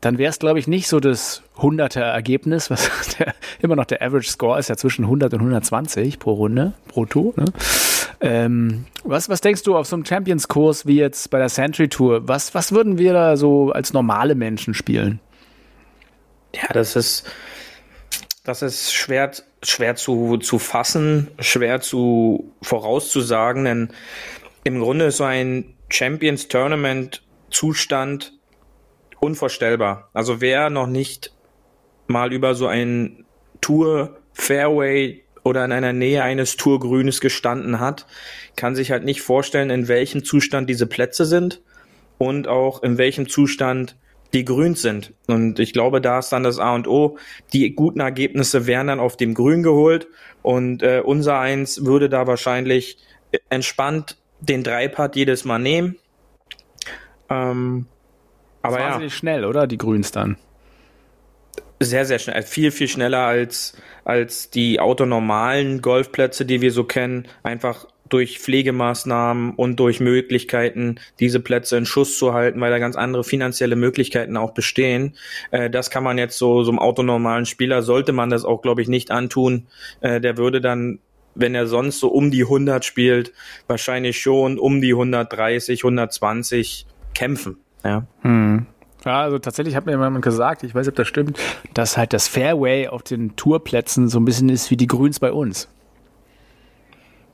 dann 0.00 0.18
wäre 0.18 0.30
es, 0.30 0.38
glaube 0.38 0.58
ich, 0.58 0.66
nicht 0.66 0.88
so 0.88 1.00
das 1.00 1.42
100er 1.58 2.00
Ergebnis, 2.00 2.70
was 2.70 2.90
der, 3.18 3.34
immer 3.60 3.76
noch 3.76 3.86
der 3.86 4.02
Average 4.02 4.30
Score 4.30 4.58
ist 4.58 4.68
ja 4.68 4.76
zwischen 4.76 5.04
100 5.04 5.34
und 5.34 5.40
120 5.40 6.18
pro 6.18 6.32
Runde, 6.32 6.74
pro 6.88 7.06
Tour. 7.06 7.34
Ne? 7.36 7.46
Ähm, 8.20 8.86
was, 9.04 9.28
was 9.28 9.40
denkst 9.40 9.62
du 9.62 9.76
auf 9.76 9.86
so 9.86 9.96
einem 9.96 10.04
Champions-Kurs 10.04 10.86
wie 10.86 10.96
jetzt 10.96 11.30
bei 11.30 11.38
der 11.38 11.48
Century 11.48 11.88
Tour? 11.88 12.26
Was, 12.28 12.54
was 12.54 12.72
würden 12.72 12.98
wir 12.98 13.12
da 13.12 13.36
so 13.36 13.72
als 13.72 13.92
normale 13.92 14.34
Menschen 14.34 14.74
spielen? 14.74 15.20
Ja, 16.54 16.68
das 16.72 16.96
ist, 16.96 17.30
das 18.44 18.62
ist 18.62 18.94
schwer, 18.94 19.32
schwer 19.62 19.96
zu, 19.96 20.38
zu 20.38 20.58
fassen, 20.58 21.28
schwer 21.38 21.80
zu 21.80 22.52
vorauszusagen, 22.62 23.64
denn 23.64 23.90
im 24.64 24.80
Grunde 24.80 25.06
ist 25.06 25.18
so 25.18 25.24
ein 25.24 25.74
Champions 25.90 26.48
Tournament 26.48 27.22
Zustand 27.50 28.32
unvorstellbar. 29.20 30.08
Also 30.12 30.40
wer 30.40 30.70
noch 30.70 30.86
nicht 30.86 31.32
mal 32.06 32.32
über 32.32 32.54
so 32.54 32.66
ein 32.66 33.24
Tour 33.60 34.18
Fairway 34.32 35.22
oder 35.46 35.64
in 35.64 35.70
einer 35.70 35.92
Nähe 35.92 36.24
eines 36.24 36.56
Tourgrünes 36.56 37.20
gestanden 37.20 37.78
hat, 37.78 38.06
kann 38.56 38.74
sich 38.74 38.90
halt 38.90 39.04
nicht 39.04 39.22
vorstellen, 39.22 39.70
in 39.70 39.86
welchem 39.86 40.24
Zustand 40.24 40.68
diese 40.68 40.88
Plätze 40.88 41.24
sind 41.24 41.62
und 42.18 42.48
auch 42.48 42.82
in 42.82 42.98
welchem 42.98 43.28
Zustand 43.28 43.96
die 44.34 44.44
grüns 44.44 44.82
sind. 44.82 45.14
Und 45.28 45.60
ich 45.60 45.72
glaube, 45.72 46.00
da 46.00 46.18
ist 46.18 46.30
dann 46.30 46.42
das 46.42 46.58
A 46.58 46.74
und 46.74 46.88
O. 46.88 47.16
Die 47.52 47.72
guten 47.76 48.00
Ergebnisse 48.00 48.66
werden 48.66 48.88
dann 48.88 48.98
auf 48.98 49.16
dem 49.16 49.34
Grün 49.34 49.62
geholt 49.62 50.08
und 50.42 50.82
äh, 50.82 51.00
unser 51.04 51.38
Eins 51.38 51.84
würde 51.84 52.08
da 52.08 52.26
wahrscheinlich 52.26 52.98
entspannt 53.48 54.18
den 54.40 54.64
Dreipart 54.64 55.14
jedes 55.14 55.44
Mal 55.44 55.60
nehmen 55.60 55.96
Ähm, 57.30 57.86
aber 58.62 58.80
ja. 58.80 59.08
schnell, 59.10 59.44
oder? 59.44 59.68
Die 59.68 59.78
Grüns 59.78 60.10
dann. 60.10 60.38
Sehr, 61.78 62.06
sehr 62.06 62.18
schnell. 62.18 62.42
Viel, 62.42 62.70
viel 62.70 62.88
schneller 62.88 63.26
als, 63.26 63.74
als 64.04 64.50
die 64.50 64.80
autonormalen 64.80 65.82
Golfplätze, 65.82 66.46
die 66.46 66.62
wir 66.62 66.72
so 66.72 66.84
kennen. 66.84 67.28
Einfach 67.42 67.86
durch 68.08 68.38
Pflegemaßnahmen 68.38 69.54
und 69.54 69.80
durch 69.80 70.00
Möglichkeiten, 70.00 70.96
diese 71.20 71.40
Plätze 71.40 71.76
in 71.76 71.86
Schuss 71.86 72.18
zu 72.18 72.32
halten, 72.32 72.60
weil 72.60 72.70
da 72.70 72.78
ganz 72.78 72.96
andere 72.96 73.24
finanzielle 73.24 73.76
Möglichkeiten 73.76 74.36
auch 74.36 74.52
bestehen. 74.54 75.16
Äh, 75.50 75.70
das 75.70 75.90
kann 75.90 76.04
man 76.04 76.18
jetzt 76.18 76.38
so, 76.38 76.62
so 76.62 76.70
einem 76.70 76.78
autonormalen 76.78 77.46
Spieler, 77.46 77.82
sollte 77.82 78.12
man 78.12 78.30
das 78.30 78.44
auch, 78.44 78.62
glaube 78.62 78.82
ich, 78.82 78.88
nicht 78.88 79.10
antun. 79.10 79.66
Äh, 80.00 80.20
der 80.20 80.36
würde 80.36 80.60
dann, 80.60 81.00
wenn 81.34 81.54
er 81.54 81.66
sonst 81.66 82.00
so 82.00 82.08
um 82.08 82.30
die 82.30 82.42
100 82.42 82.84
spielt, 82.84 83.32
wahrscheinlich 83.66 84.20
schon 84.20 84.58
um 84.58 84.80
die 84.80 84.92
130, 84.92 85.80
120 85.80 86.86
kämpfen. 87.14 87.58
Ja. 87.84 88.06
Hm. 88.22 88.66
Ja, 89.06 89.22
also 89.22 89.38
tatsächlich 89.38 89.76
hat 89.76 89.86
mir 89.86 89.92
jemand 89.92 90.20
gesagt, 90.20 90.64
ich 90.64 90.74
weiß 90.74 90.88
ob 90.88 90.96
das 90.96 91.06
stimmt, 91.06 91.38
dass 91.74 91.96
halt 91.96 92.12
das 92.12 92.26
Fairway 92.26 92.88
auf 92.88 93.04
den 93.04 93.36
Tourplätzen 93.36 94.08
so 94.08 94.18
ein 94.18 94.24
bisschen 94.24 94.48
ist 94.48 94.70
wie 94.72 94.76
die 94.76 94.88
Grüns 94.88 95.20
bei 95.20 95.30
uns. 95.30 95.68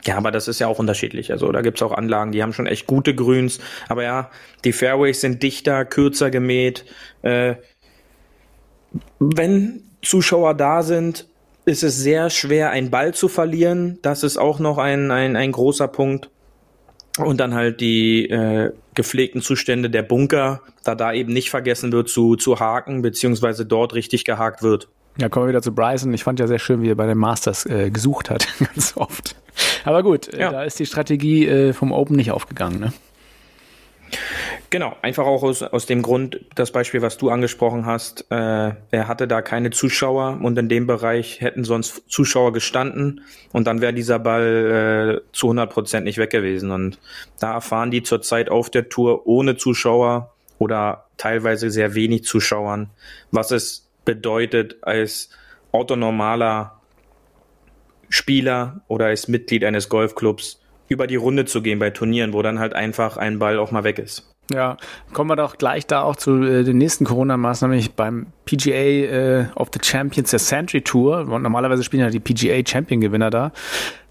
Ja, 0.05 0.19
aber 0.19 0.31
das 0.31 0.49
ist 0.49 0.59
ja 0.59 0.67
auch 0.67 0.79
unterschiedlich. 0.79 1.33
Also 1.33 1.51
da 1.51 1.63
gibt's 1.63 1.81
auch 1.81 1.93
Anlagen, 1.93 2.33
die 2.33 2.43
haben 2.43 2.53
schon 2.53 2.67
echt 2.67 2.87
gute 2.87 3.15
Grüns. 3.15 3.59
Aber 3.89 4.03
ja, 4.03 4.31
die 4.65 4.73
Fairways 4.73 5.21
sind 5.23 5.43
dichter, 5.43 5.85
kürzer 5.87 6.31
gemäht. 6.31 6.85
Äh, 7.23 7.55
wenn 9.19 9.83
Zuschauer 10.03 10.55
da 10.55 10.83
sind, 10.83 11.27
ist 11.65 11.85
es 11.85 11.97
sehr 11.97 12.29
schwer, 12.29 12.71
einen 12.71 12.91
Ball 12.91 13.15
zu 13.15 13.29
verlieren. 13.29 13.99
Das 14.03 14.25
ist 14.25 14.37
auch 14.37 14.59
noch 14.59 14.77
ein, 14.77 15.11
ein, 15.11 15.37
ein 15.37 15.53
großer 15.53 15.89
Punkt. 15.89 16.29
Und 17.19 17.41
dann 17.41 17.55
halt 17.55 17.81
die 17.81 18.29
äh, 18.31 18.73
gepflegten 18.95 19.43
Zustände 19.43 19.91
der 19.91 20.03
Bunker, 20.03 20.63
da 20.83 20.95
da 20.95 21.13
eben 21.13 21.33
nicht 21.33 21.51
vergessen 21.51 21.93
wird 21.93 22.09
zu, 22.09 22.37
zu 22.37 22.59
haken, 22.59 23.03
beziehungsweise 23.03 23.67
dort 23.67 23.95
richtig 23.95 24.25
gehakt 24.25 24.63
wird. 24.63 24.89
Ja, 25.19 25.29
kommen 25.29 25.45
wir 25.45 25.51
wieder 25.51 25.63
zu 25.63 25.75
Bryson. 25.75 26.15
Ich 26.15 26.25
fand 26.25 26.41
ja 26.41 26.47
sehr 26.47 26.59
schön, 26.59 26.81
wie 26.81 26.91
er 26.91 26.95
bei 26.95 27.07
den 27.07 27.19
Masters 27.19 27.67
äh, 27.67 27.91
gesucht 27.91 28.31
hat, 28.31 28.49
ganz 28.59 28.97
oft. 28.97 29.37
Aber 29.85 30.03
gut, 30.03 30.33
äh, 30.33 30.41
ja. 30.41 30.51
da 30.51 30.63
ist 30.65 30.79
die 30.79 30.87
Strategie 30.87 31.47
äh, 31.47 31.73
vom 31.75 31.93
Open 31.93 32.17
nicht 32.17 32.31
aufgegangen, 32.31 32.81
ne? 32.81 32.93
Genau, 34.71 34.97
einfach 35.03 35.27
auch 35.27 35.43
aus, 35.43 35.63
aus 35.63 35.87
dem 35.87 36.03
Grund, 36.03 36.41
das 36.55 36.71
Beispiel, 36.71 37.03
was 37.03 37.19
du 37.19 37.31
angesprochen 37.31 37.87
hast, 37.87 38.27
äh, 38.31 38.73
er 38.91 39.09
hatte 39.09 39.29
da 39.29 39.43
keine 39.43 39.71
Zuschauer 39.71 40.39
und 40.43 40.59
in 40.59 40.69
dem 40.69 40.87
Bereich 40.87 41.41
hätten 41.41 41.65
sonst 41.65 42.11
Zuschauer 42.11 42.53
gestanden 42.53 43.23
und 43.53 43.67
dann 43.67 43.81
wäre 43.81 43.93
dieser 43.93 44.19
Ball 44.19 45.21
äh, 45.25 45.33
zu 45.33 45.49
100 45.49 45.71
Prozent 45.71 46.05
nicht 46.05 46.19
weg 46.19 46.31
gewesen. 46.31 46.71
Und 46.71 46.99
da 47.39 47.55
erfahren 47.55 47.91
die 47.91 48.03
zurzeit 48.03 48.49
auf 48.49 48.71
der 48.71 48.89
Tour 48.89 49.27
ohne 49.27 49.57
Zuschauer 49.57 50.33
oder 50.59 51.07
teilweise 51.17 51.71
sehr 51.71 51.95
wenig 51.95 52.25
Zuschauern, 52.25 52.91
was 53.31 53.51
es 53.51 53.89
bedeutet, 54.05 54.77
als 54.83 55.31
autonormaler 55.73 56.81
Spieler 58.09 58.83
oder 58.89 59.07
als 59.07 59.29
Mitglied 59.29 59.65
eines 59.65 59.89
Golfclubs 59.89 60.62
über 60.93 61.07
die 61.07 61.17
Runde 61.17 61.45
zu 61.45 61.63
gehen 61.63 61.79
bei 61.79 61.91
Turnieren, 61.91 62.33
wo 62.33 62.43
dann 62.43 62.59
halt 62.59 62.75
einfach 62.75 63.17
ein 63.17 63.39
Ball 63.39 63.59
auch 63.59 63.71
mal 63.73 63.85
weg 63.85 63.99
ist. 63.99 64.33
Ja, 64.53 64.77
kommen 65.13 65.31
wir 65.31 65.37
doch 65.37 65.57
gleich 65.57 65.87
da 65.87 66.03
auch 66.03 66.17
zu 66.17 66.43
äh, 66.43 66.65
den 66.65 66.79
nächsten 66.79 67.05
Corona-Maßnahmen, 67.05 67.77
nämlich 67.77 67.95
beim 67.95 68.27
PGA 68.45 68.73
äh, 68.73 69.47
of 69.55 69.71
the 69.73 69.81
Champions 69.83 70.31
der 70.31 70.41
Century 70.41 70.83
Tour. 70.83 71.25
Normalerweise 71.25 71.83
spielen 71.85 72.03
ja 72.03 72.11
die 72.11 72.21
PGA 72.21 72.61
Champion-Gewinner 72.67 73.31
da. 73.31 73.53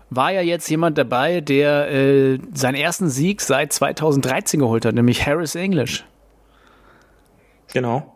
War 0.09 0.31
ja 0.31 0.41
jetzt 0.41 0.69
jemand 0.69 0.97
dabei, 0.97 1.41
der 1.41 1.91
äh, 1.91 2.39
seinen 2.53 2.75
ersten 2.75 3.09
Sieg 3.09 3.41
seit 3.41 3.71
2013 3.71 4.59
geholt 4.59 4.85
hat, 4.85 4.95
nämlich 4.95 5.25
Harris 5.25 5.55
English. 5.55 6.05
Genau. 7.73 8.15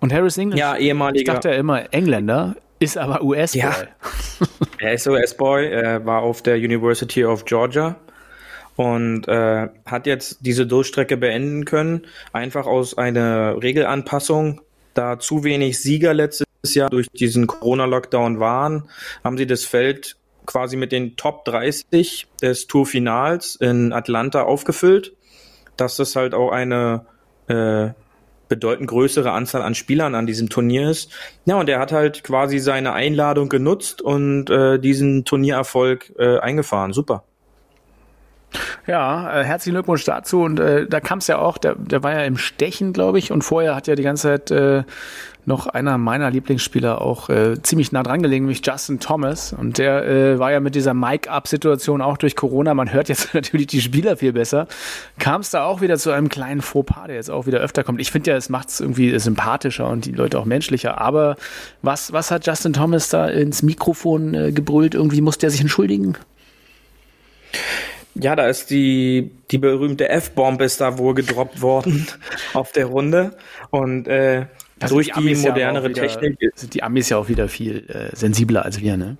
Und 0.00 0.12
Harris 0.12 0.38
English, 0.38 0.58
ja, 0.58 0.76
ehemaliger. 0.76 1.20
ich 1.20 1.26
dachte 1.26 1.50
ja 1.50 1.54
immer 1.56 1.92
Engländer, 1.92 2.56
ist 2.78 2.96
aber 2.96 3.22
US-Boy. 3.22 3.60
Ja. 3.60 3.74
er 4.78 4.92
ist 4.92 5.06
US-Boy, 5.06 5.70
er 5.70 6.06
war 6.06 6.22
auf 6.22 6.42
der 6.42 6.56
University 6.56 7.24
of 7.24 7.44
Georgia 7.44 7.96
und 8.76 9.26
äh, 9.26 9.68
hat 9.84 10.06
jetzt 10.06 10.38
diese 10.40 10.66
Durchstrecke 10.66 11.16
beenden 11.16 11.64
können, 11.64 12.06
einfach 12.32 12.66
aus 12.66 12.96
einer 12.96 13.60
Regelanpassung, 13.60 14.60
da 14.94 15.18
zu 15.18 15.44
wenig 15.44 15.80
Sieger 15.80 16.14
letztes 16.14 16.46
Jahr 16.74 16.90
durch 16.90 17.08
diesen 17.08 17.46
Corona-Lockdown 17.46 18.40
waren, 18.40 18.88
haben 19.24 19.36
sie 19.36 19.46
das 19.46 19.64
Feld 19.64 20.16
quasi 20.46 20.76
mit 20.76 20.92
den 20.92 21.16
Top 21.16 21.44
30 21.44 22.26
des 22.40 22.66
Tourfinals 22.68 23.56
in 23.56 23.92
Atlanta 23.92 24.42
aufgefüllt. 24.42 25.14
Das 25.76 25.98
ist 25.98 26.16
halt 26.16 26.34
auch 26.34 26.50
eine 26.50 27.04
äh, 27.48 27.90
bedeutend 28.48 28.88
größere 28.88 29.30
Anzahl 29.32 29.62
an 29.62 29.74
Spielern 29.74 30.14
an 30.14 30.26
diesem 30.26 30.48
Turnier 30.48 30.90
ist. 30.90 31.12
Ja, 31.44 31.56
und 31.58 31.68
er 31.68 31.78
hat 31.78 31.92
halt 31.92 32.24
quasi 32.24 32.58
seine 32.58 32.92
Einladung 32.92 33.48
genutzt 33.48 34.02
und 34.02 34.50
äh, 34.50 34.78
diesen 34.78 35.24
Turniererfolg 35.24 36.12
äh, 36.18 36.38
eingefahren. 36.38 36.92
Super. 36.92 37.24
Ja, 38.86 39.40
äh, 39.40 39.44
herzlichen 39.44 39.74
Glückwunsch 39.74 40.04
dazu. 40.04 40.42
Und 40.42 40.58
äh, 40.60 40.86
da 40.86 41.00
kam 41.00 41.18
es 41.18 41.26
ja 41.26 41.38
auch, 41.38 41.58
der, 41.58 41.74
der 41.74 42.02
war 42.02 42.12
ja 42.12 42.24
im 42.24 42.38
Stechen, 42.38 42.92
glaube 42.92 43.18
ich, 43.18 43.30
und 43.30 43.42
vorher 43.42 43.74
hat 43.74 43.86
ja 43.86 43.94
die 43.94 44.02
ganze 44.02 44.28
Zeit 44.28 44.50
äh, 44.50 44.84
noch 45.48 45.66
einer 45.66 45.98
meiner 45.98 46.30
Lieblingsspieler 46.30 47.00
auch 47.00 47.28
äh, 47.30 47.60
ziemlich 47.62 47.90
nah 47.90 48.02
dran 48.02 48.22
gelegen, 48.22 48.44
nämlich 48.44 48.64
Justin 48.64 49.00
Thomas. 49.00 49.52
Und 49.52 49.78
der 49.78 50.06
äh, 50.06 50.38
war 50.38 50.52
ja 50.52 50.60
mit 50.60 50.74
dieser 50.74 50.94
Mic-Up-Situation 50.94 52.00
auch 52.00 52.18
durch 52.18 52.36
Corona, 52.36 52.74
man 52.74 52.92
hört 52.92 53.08
jetzt 53.08 53.34
natürlich 53.34 53.66
die 53.66 53.80
Spieler 53.80 54.16
viel 54.16 54.32
besser, 54.32 54.68
kam 55.18 55.40
es 55.40 55.50
da 55.50 55.64
auch 55.64 55.80
wieder 55.80 55.96
zu 55.96 56.10
einem 56.10 56.28
kleinen 56.28 56.60
Fauxpas, 56.60 57.06
der 57.08 57.16
jetzt 57.16 57.30
auch 57.30 57.46
wieder 57.46 57.58
öfter 57.58 57.82
kommt. 57.82 58.00
Ich 58.00 58.12
finde 58.12 58.30
ja, 58.30 58.36
es 58.36 58.48
macht 58.48 58.68
es 58.68 58.80
irgendwie 58.80 59.18
sympathischer 59.18 59.88
und 59.88 60.04
die 60.04 60.12
Leute 60.12 60.38
auch 60.38 60.44
menschlicher. 60.44 61.00
Aber 61.00 61.36
was, 61.82 62.12
was 62.12 62.30
hat 62.30 62.46
Justin 62.46 62.74
Thomas 62.74 63.08
da 63.08 63.26
ins 63.26 63.62
Mikrofon 63.62 64.34
äh, 64.34 64.52
gebrüllt? 64.52 64.94
Irgendwie 64.94 65.20
musste 65.20 65.46
er 65.46 65.50
sich 65.50 65.60
entschuldigen? 65.60 66.16
Ja, 68.14 68.34
da 68.34 68.48
ist 68.48 68.70
die, 68.70 69.30
die 69.50 69.58
berühmte 69.58 70.08
F-Bomb 70.08 70.60
ist 70.60 70.80
da 70.80 70.98
wohl 70.98 71.14
gedroppt 71.14 71.62
worden 71.62 72.06
auf 72.54 72.72
der 72.72 72.86
Runde. 72.86 73.36
Und 73.70 74.08
äh, 74.08 74.46
also 74.80 74.96
durch 74.96 75.12
die, 75.12 75.34
die 75.34 75.34
modernere 75.36 75.84
ja 75.84 75.96
wieder, 75.96 76.02
Technik. 76.02 76.38
Sind 76.54 76.74
die 76.74 76.82
Amis 76.82 77.08
ja 77.08 77.16
auch 77.16 77.28
wieder 77.28 77.48
viel 77.48 77.88
äh, 77.88 78.14
sensibler 78.16 78.64
als 78.64 78.80
wir, 78.80 78.96
ne? 78.96 79.16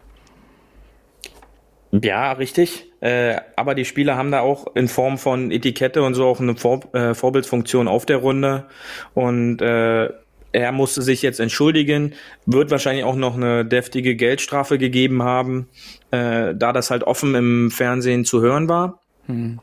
Ja, 1.90 2.32
richtig. 2.32 2.86
Äh, 3.00 3.36
aber 3.56 3.74
die 3.74 3.84
Spieler 3.84 4.16
haben 4.16 4.30
da 4.30 4.40
auch 4.40 4.74
in 4.74 4.88
Form 4.88 5.16
von 5.16 5.50
Etikette 5.50 6.02
und 6.02 6.14
so 6.14 6.26
auch 6.26 6.40
eine 6.40 6.54
Vor 6.56 6.82
äh, 6.94 7.14
Vorbildfunktion 7.14 7.88
auf 7.88 8.04
der 8.04 8.18
Runde. 8.18 8.66
Und 9.14 9.62
äh, 9.62 10.10
er 10.52 10.72
musste 10.72 11.02
sich 11.02 11.22
jetzt 11.22 11.40
entschuldigen, 11.40 12.14
wird 12.46 12.70
wahrscheinlich 12.70 13.04
auch 13.04 13.16
noch 13.16 13.36
eine 13.36 13.64
deftige 13.64 14.16
Geldstrafe 14.16 14.78
gegeben 14.78 15.22
haben, 15.22 15.68
äh, 16.10 16.54
da 16.54 16.72
das 16.72 16.90
halt 16.90 17.04
offen 17.04 17.34
im 17.34 17.70
Fernsehen 17.70 18.24
zu 18.24 18.40
hören 18.40 18.68
war. 18.68 19.00
Hm. 19.26 19.60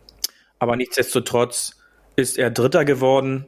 Aber 0.60 0.76
nichtsdestotrotz 0.76 1.80
ist 2.16 2.38
er 2.38 2.52
Dritter 2.52 2.86
geworden 2.86 3.46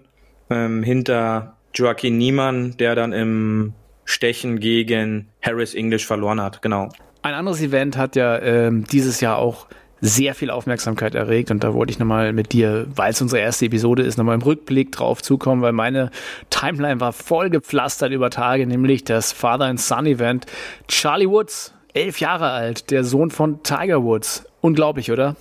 ähm, 0.49 0.83
hinter 0.83 1.57
Joaquin 1.73 2.17
Niemann, 2.17 2.75
der 2.77 2.95
dann 2.95 3.13
im 3.13 3.73
Stechen 4.05 4.59
gegen 4.59 5.29
Harris 5.41 5.75
English 5.75 6.05
verloren 6.05 6.41
hat. 6.41 6.61
Genau. 6.61 6.89
Ein 7.21 7.33
anderes 7.33 7.61
Event 7.61 7.97
hat 7.97 8.15
ja 8.15 8.39
ähm, 8.39 8.85
dieses 8.85 9.21
Jahr 9.21 9.37
auch 9.37 9.67
sehr 10.01 10.35
viel 10.35 10.49
Aufmerksamkeit 10.49 11.15
erregt 11.15 11.51
und 11.51 11.63
da 11.63 11.73
wollte 11.73 11.91
ich 11.91 11.99
nochmal 11.99 12.33
mit 12.33 12.53
dir, 12.53 12.85
weil 12.95 13.11
es 13.11 13.21
unsere 13.21 13.41
erste 13.41 13.65
Episode 13.65 14.03
ist, 14.03 14.17
nochmal 14.17 14.35
im 14.35 14.41
Rückblick 14.41 14.91
drauf 14.91 15.21
zukommen, 15.21 15.61
weil 15.61 15.71
meine 15.73 16.11
Timeline 16.49 16.99
war 16.99 17.13
voll 17.13 17.49
gepflastert 17.49 18.11
über 18.11 18.29
Tage, 18.29 18.67
nämlich 18.67 19.03
das 19.03 19.31
Father 19.31 19.65
and 19.65 19.79
Son 19.79 20.05
Event. 20.05 20.45
Charlie 20.87 21.27
Woods, 21.27 21.73
elf 21.93 22.19
Jahre 22.19 22.51
alt, 22.51 22.91
der 22.91 23.03
Sohn 23.03 23.31
von 23.31 23.63
Tiger 23.63 24.03
Woods. 24.03 24.45
Unglaublich, 24.61 25.11
oder? 25.11 25.35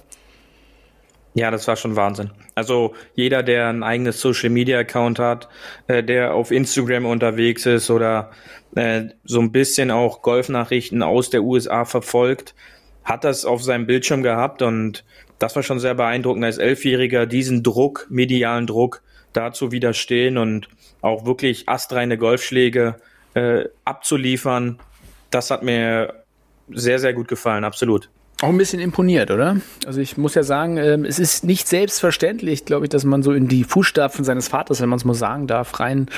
Ja, 1.34 1.50
das 1.50 1.68
war 1.68 1.76
schon 1.76 1.96
Wahnsinn. 1.96 2.30
Also 2.54 2.94
jeder, 3.14 3.42
der 3.42 3.68
ein 3.68 3.82
eigenes 3.82 4.22
Social 4.22 4.48
Media 4.48 4.78
Account 4.78 5.18
hat, 5.18 5.48
äh, 5.86 6.02
der 6.02 6.32
auf 6.32 6.50
Instagram 6.50 7.04
unterwegs 7.04 7.66
ist 7.66 7.90
oder 7.90 8.30
äh, 8.74 9.02
so 9.24 9.40
ein 9.40 9.52
bisschen 9.52 9.90
auch 9.90 10.22
Golfnachrichten 10.22 11.02
aus 11.02 11.28
der 11.28 11.42
USA 11.42 11.84
verfolgt, 11.84 12.54
hat 13.06 13.24
das 13.24 13.44
auf 13.44 13.62
seinem 13.62 13.86
Bildschirm 13.86 14.22
gehabt 14.22 14.60
und 14.60 15.04
das 15.38 15.54
war 15.54 15.62
schon 15.62 15.78
sehr 15.78 15.94
beeindruckend 15.94 16.44
als 16.44 16.58
Elfjähriger, 16.58 17.24
diesen 17.24 17.62
Druck, 17.62 18.06
medialen 18.10 18.66
Druck, 18.66 19.02
da 19.32 19.52
zu 19.52 19.70
widerstehen 19.70 20.36
und 20.38 20.68
auch 21.02 21.24
wirklich 21.24 21.68
astreine 21.68 22.18
Golfschläge 22.18 22.96
äh, 23.34 23.66
abzuliefern. 23.84 24.80
Das 25.30 25.50
hat 25.50 25.62
mir 25.62 26.24
sehr, 26.68 26.98
sehr 26.98 27.14
gut 27.14 27.28
gefallen, 27.28 27.64
absolut. 27.64 28.10
Auch 28.42 28.48
ein 28.48 28.58
bisschen 28.58 28.80
imponiert, 28.80 29.30
oder? 29.30 29.56
Also 29.86 30.00
ich 30.00 30.18
muss 30.18 30.34
ja 30.34 30.42
sagen, 30.42 30.76
ähm, 30.76 31.06
es 31.06 31.18
ist 31.18 31.44
nicht 31.44 31.66
selbstverständlich, 31.66 32.66
glaube 32.66 32.84
ich, 32.84 32.90
dass 32.90 33.04
man 33.04 33.22
so 33.22 33.32
in 33.32 33.48
die 33.48 33.64
Fußstapfen 33.64 34.26
seines 34.26 34.48
Vaters, 34.48 34.82
wenn 34.82 34.90
man 34.90 34.98
es 34.98 35.06
mal 35.06 35.14
sagen 35.14 35.46
darf, 35.46 35.80
rein 35.80 36.08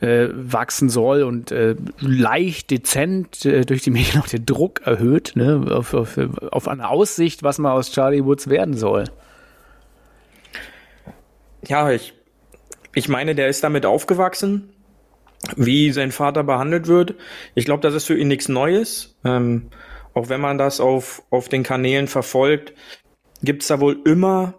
äh, 0.00 0.26
wachsen 0.32 0.88
soll 0.88 1.22
und 1.22 1.52
äh, 1.52 1.76
leicht, 2.00 2.70
dezent 2.70 3.44
äh, 3.44 3.64
durch 3.64 3.82
die 3.82 3.90
Medien 3.90 4.20
auch 4.20 4.26
den 4.26 4.44
Druck 4.44 4.82
erhöht, 4.84 5.32
ne, 5.36 5.68
auf, 5.70 5.94
auf, 5.94 6.18
auf 6.50 6.66
eine 6.66 6.88
Aussicht, 6.88 7.44
was 7.44 7.58
mal 7.58 7.72
aus 7.72 7.92
Charlie 7.92 8.24
Woods 8.24 8.48
werden 8.48 8.76
soll. 8.76 9.04
Ja, 11.68 11.92
ich 11.92 12.14
ich 12.94 13.08
meine, 13.08 13.34
der 13.34 13.48
ist 13.48 13.64
damit 13.64 13.86
aufgewachsen, 13.86 14.70
wie 15.56 15.92
sein 15.92 16.12
Vater 16.12 16.44
behandelt 16.44 16.86
wird. 16.86 17.14
Ich 17.54 17.64
glaube, 17.64 17.80
das 17.80 17.94
ist 17.94 18.04
für 18.04 18.16
ihn 18.16 18.28
nichts 18.28 18.48
Neues. 18.48 19.16
Ähm, 19.24 19.68
auch 20.14 20.28
wenn 20.28 20.40
man 20.40 20.58
das 20.58 20.80
auf, 20.80 21.22
auf 21.30 21.48
den 21.48 21.62
Kanälen 21.62 22.08
verfolgt, 22.08 22.74
gibt's 23.42 23.68
da 23.68 23.80
wohl 23.80 24.00
immer 24.04 24.54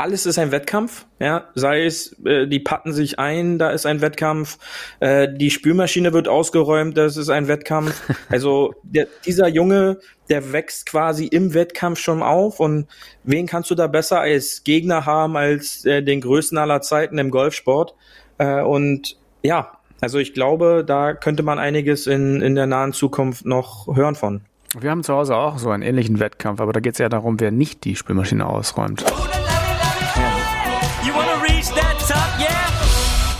alles 0.00 0.24
ist 0.24 0.38
ein 0.38 0.50
Wettkampf, 0.50 1.04
ja, 1.18 1.50
sei 1.54 1.84
es, 1.84 2.16
äh, 2.24 2.46
die 2.46 2.58
patten 2.58 2.94
sich 2.94 3.18
ein, 3.18 3.58
da 3.58 3.70
ist 3.70 3.84
ein 3.84 4.00
Wettkampf, 4.00 4.56
äh, 5.00 5.28
die 5.30 5.50
Spülmaschine 5.50 6.14
wird 6.14 6.26
ausgeräumt, 6.26 6.96
das 6.96 7.18
ist 7.18 7.28
ein 7.28 7.48
Wettkampf. 7.48 8.00
Also 8.30 8.74
der, 8.82 9.08
dieser 9.26 9.48
Junge, 9.48 9.98
der 10.30 10.52
wächst 10.52 10.86
quasi 10.86 11.26
im 11.26 11.52
Wettkampf 11.52 11.98
schon 11.98 12.22
auf 12.22 12.60
und 12.60 12.86
wen 13.24 13.46
kannst 13.46 13.70
du 13.70 13.74
da 13.74 13.88
besser 13.88 14.20
als 14.20 14.64
Gegner 14.64 15.04
haben 15.04 15.36
als 15.36 15.84
äh, 15.84 16.02
den 16.02 16.20
größten 16.20 16.56
aller 16.56 16.80
Zeiten 16.80 17.18
im 17.18 17.30
Golfsport? 17.30 17.94
Äh, 18.38 18.62
und 18.62 19.18
ja, 19.42 19.72
also 20.00 20.18
ich 20.18 20.32
glaube, 20.32 20.84
da 20.86 21.12
könnte 21.12 21.42
man 21.42 21.58
einiges 21.58 22.06
in, 22.06 22.40
in 22.40 22.54
der 22.54 22.66
nahen 22.66 22.92
Zukunft 22.92 23.44
noch 23.44 23.94
hören 23.94 24.14
von. 24.14 24.42
Wir 24.78 24.90
haben 24.92 25.02
zu 25.02 25.12
Hause 25.12 25.36
auch 25.36 25.58
so 25.58 25.70
einen 25.70 25.82
ähnlichen 25.82 26.20
Wettkampf, 26.20 26.60
aber 26.60 26.72
da 26.72 26.78
geht 26.78 26.92
es 26.92 26.98
ja 26.98 27.08
darum, 27.08 27.40
wer 27.40 27.50
nicht 27.50 27.82
die 27.82 27.96
Spülmaschine 27.96 28.46
ausräumt. 28.46 29.04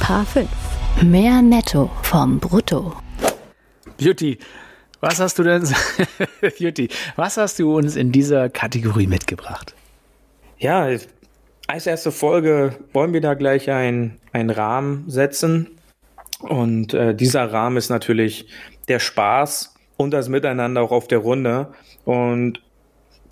Paar 0.01 0.27
5. 0.27 0.49
Mehr 1.03 1.41
Netto 1.41 1.89
vom 2.03 2.41
Brutto. 2.41 2.97
Beauty, 3.97 4.39
was 5.01 5.21
hast 5.21 5.39
du 5.39 5.45
denn, 5.45 5.69
Beauty, 6.59 6.89
was 7.15 7.37
hast 7.37 7.61
du 7.61 7.77
uns 7.77 7.95
in 7.95 8.11
dieser 8.11 8.49
Kategorie 8.49 9.07
mitgebracht? 9.07 9.77
Ja, 10.59 10.89
als 11.69 11.87
erste 11.87 12.11
Folge 12.11 12.77
wollen 12.93 13.13
wir 13.13 13.21
da 13.21 13.35
gleich 13.35 13.71
einen 13.71 14.19
Rahmen 14.33 15.05
setzen. 15.09 15.79
Und 16.41 16.93
äh, 16.93 17.15
dieser 17.15 17.53
Rahmen 17.53 17.77
ist 17.77 17.89
natürlich 17.89 18.49
der 18.89 18.99
Spaß 18.99 19.75
und 20.01 20.13
das 20.13 20.31
Miteinander 20.31 20.81
auch 20.81 20.93
auf 20.93 21.09
der 21.09 21.19
Runde. 21.19 21.69
Und 22.07 22.63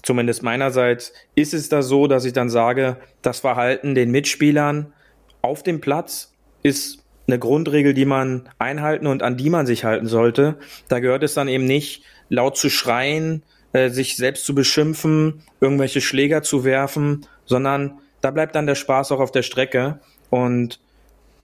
zumindest 0.02 0.42
meinerseits 0.42 1.14
ist 1.34 1.54
es 1.54 1.70
da 1.70 1.80
so, 1.80 2.08
dass 2.08 2.26
ich 2.26 2.34
dann 2.34 2.50
sage, 2.50 2.98
das 3.22 3.40
Verhalten 3.40 3.94
den 3.94 4.10
Mitspielern 4.10 4.92
auf 5.40 5.62
dem 5.62 5.80
Platz 5.80 6.34
ist 6.62 7.02
eine 7.26 7.38
Grundregel, 7.38 7.94
die 7.94 8.04
man 8.04 8.50
einhalten 8.58 9.06
und 9.06 9.22
an 9.22 9.38
die 9.38 9.48
man 9.48 9.64
sich 9.64 9.84
halten 9.84 10.08
sollte. 10.08 10.58
Da 10.88 11.00
gehört 11.00 11.22
es 11.22 11.32
dann 11.32 11.48
eben 11.48 11.64
nicht, 11.64 12.04
laut 12.28 12.58
zu 12.58 12.68
schreien, 12.68 13.44
äh, 13.72 13.88
sich 13.88 14.18
selbst 14.18 14.44
zu 14.44 14.54
beschimpfen, 14.54 15.40
irgendwelche 15.62 16.02
Schläger 16.02 16.42
zu 16.42 16.64
werfen, 16.64 17.26
sondern 17.46 17.98
da 18.20 18.30
bleibt 18.30 18.54
dann 18.54 18.66
der 18.66 18.74
Spaß 18.74 19.12
auch 19.12 19.20
auf 19.20 19.32
der 19.32 19.42
Strecke. 19.42 20.00
Und 20.28 20.80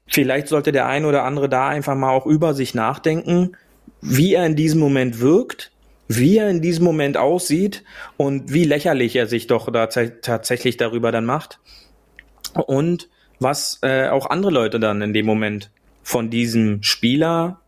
vielleicht 0.06 0.48
sollte 0.48 0.70
der 0.70 0.84
ein 0.86 1.06
oder 1.06 1.22
andere 1.22 1.48
da 1.48 1.68
einfach 1.68 1.94
mal 1.94 2.10
auch 2.10 2.26
über 2.26 2.52
sich 2.52 2.74
nachdenken, 2.74 3.56
wie 4.04 4.34
er 4.34 4.46
in 4.46 4.54
diesem 4.54 4.80
Moment 4.80 5.20
wirkt, 5.20 5.72
wie 6.08 6.36
er 6.36 6.50
in 6.50 6.60
diesem 6.60 6.84
Moment 6.84 7.16
aussieht 7.16 7.82
und 8.16 8.52
wie 8.52 8.64
lächerlich 8.64 9.16
er 9.16 9.26
sich 9.26 9.46
doch 9.46 9.72
da 9.72 9.86
tatsächlich 9.86 10.76
darüber 10.76 11.10
dann 11.10 11.24
macht. 11.24 11.58
Und 12.66 13.08
was 13.40 13.78
äh, 13.82 14.08
auch 14.08 14.26
andere 14.26 14.52
Leute 14.52 14.78
dann 14.78 15.02
in 15.02 15.12
dem 15.12 15.26
Moment 15.26 15.70
von 16.02 16.30
diesem 16.30 16.82
Spieler, 16.82 17.60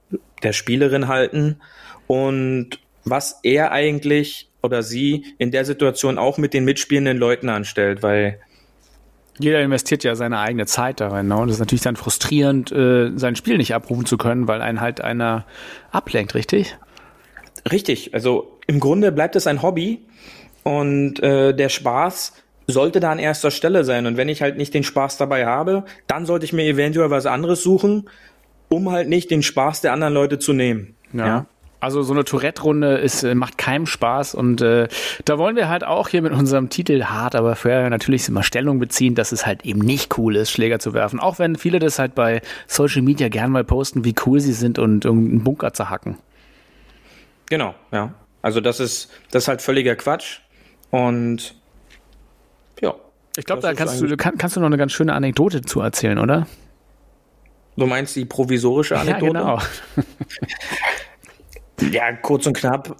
der 0.43 0.53
Spielerin 0.53 1.09
halten 1.09 1.57
und 2.07 2.79
was 3.05 3.41
er 3.43 3.73
eigentlich 3.73 4.51
oder 4.63 4.83
sie 4.83 5.25
in 5.39 5.51
der 5.51 5.65
Situation 5.65 6.19
auch 6.19 6.39
mit 6.39 6.53
den 6.53 6.65
mitspielenden 6.65 7.17
Leuten 7.17 7.49
anstellt, 7.49 8.03
weil 8.03 8.41
jeder 9.39 9.61
investiert 9.61 10.05
ja 10.05 10.15
seine 10.15 10.39
eigene 10.39 10.67
Zeit 10.67 11.01
darin. 11.01 11.29
Ne? 11.29 11.37
Und 11.37 11.49
es 11.49 11.57
ist 11.57 11.61
natürlich 11.61 11.83
dann 11.83 11.97
frustrierend, 11.97 12.73
äh, 12.73 13.13
sein 13.17 13.37
Spiel 13.37 13.59
nicht 13.59 13.75
abrufen 13.75 14.07
zu 14.07 14.17
können, 14.17 14.49
weil 14.49 14.63
einen 14.63 14.81
halt 14.81 15.01
einer 15.01 15.45
ablenkt, 15.91 16.35
richtig? 16.35 16.77
Richtig. 17.71 18.15
Also 18.15 18.59
im 18.67 18.81
Grunde 18.81 19.13
bleibt 19.13 19.37
es 19.37 19.47
ein 19.47 19.63
Hobby 19.63 20.05
und 20.63 21.21
äh, 21.23 21.55
der 21.55 21.69
Spaß 21.69 22.33
sollte 22.67 23.01
da 23.01 23.13
an 23.13 23.19
erster 23.19 23.51
Stelle 23.51 23.85
sein. 23.85 24.07
Und 24.07 24.17
wenn 24.17 24.29
ich 24.29 24.43
halt 24.43 24.57
nicht 24.57 24.75
den 24.75 24.83
Spaß 24.83 25.19
dabei 25.19 25.47
habe, 25.47 25.85
dann 26.07 26.27
sollte 26.27 26.45
ich 26.45 26.53
mir 26.53 26.65
eventuell 26.65 27.11
was 27.11 27.27
anderes 27.27 27.63
suchen, 27.63 28.09
um 28.69 28.91
halt 28.91 29.09
nicht 29.09 29.31
den 29.31 29.43
Spaß 29.43 29.83
der 29.83 29.93
anderen 29.93 30.15
Leute 30.15 30.39
zu 30.39 30.53
nehmen. 30.53 30.97
ja? 31.13 31.27
ja? 31.27 31.47
Also 31.79 32.03
so 32.03 32.15
eine 32.15 32.25
Tourette-Runde 32.25 32.97
ist, 32.97 33.23
äh, 33.23 33.35
macht 33.35 33.59
keinem 33.59 33.87
Spaß 33.87 34.35
und 34.35 34.63
äh, 34.63 34.89
da 35.25 35.39
wollen 35.39 35.57
wir 35.57 35.69
halt 35.69 35.85
auch 35.85 36.09
hier 36.09 36.23
mit 36.23 36.33
unserem 36.33 36.71
Titel 36.71 37.05
hart, 37.05 37.35
aber 37.35 37.55
vorher 37.55 37.89
natürlich 37.91 38.27
immer 38.29 38.43
Stellung 38.43 38.79
beziehen, 38.79 39.15
dass 39.15 39.31
es 39.31 39.45
halt 39.45 39.65
eben 39.67 39.81
nicht 39.81 40.17
cool 40.17 40.37
ist, 40.37 40.51
Schläger 40.51 40.79
zu 40.79 40.95
werfen. 40.95 41.21
Auch 41.21 41.39
wenn 41.39 41.57
viele 41.57 41.79
das 41.79 41.99
halt 41.99 42.15
bei 42.15 42.41
Social 42.67 43.03
Media 43.03 43.29
gern 43.29 43.51
mal 43.53 43.65
posten, 43.65 44.05
wie 44.05 44.15
cool 44.25 44.41
sie 44.41 44.55
sind 44.55 44.79
und 44.79 45.05
irgendeinen 45.05 45.45
Bunker 45.45 45.75
zu 45.75 45.91
hacken. 45.91 46.17
Genau, 47.51 47.75
ja. 47.93 48.15
Also 48.41 48.61
das 48.61 48.81
ist, 48.81 49.11
das 49.31 49.45
ist 49.45 49.49
halt 49.49 49.61
völliger 49.61 49.97
Quatsch 49.97 50.41
und 50.91 51.57
ja. 52.81 52.95
Ich 53.37 53.45
glaube, 53.45 53.61
da 53.61 53.75
kannst 53.75 54.01
du, 54.01 54.17
kann, 54.17 54.39
kannst 54.39 54.57
du 54.57 54.61
noch 54.61 54.67
eine 54.67 54.79
ganz 54.79 54.93
schöne 54.93 55.13
Anekdote 55.13 55.61
zu 55.61 55.81
erzählen, 55.81 56.19
oder? 56.19 56.47
Du 57.77 57.87
meinst 57.87 58.17
die 58.17 58.25
provisorische 58.25 58.99
Anekdote? 58.99 59.39
Ja, 59.39 59.57
genau. 59.57 59.59
ja, 61.81 62.13
kurz 62.13 62.47
und 62.47 62.57
knapp. 62.57 62.97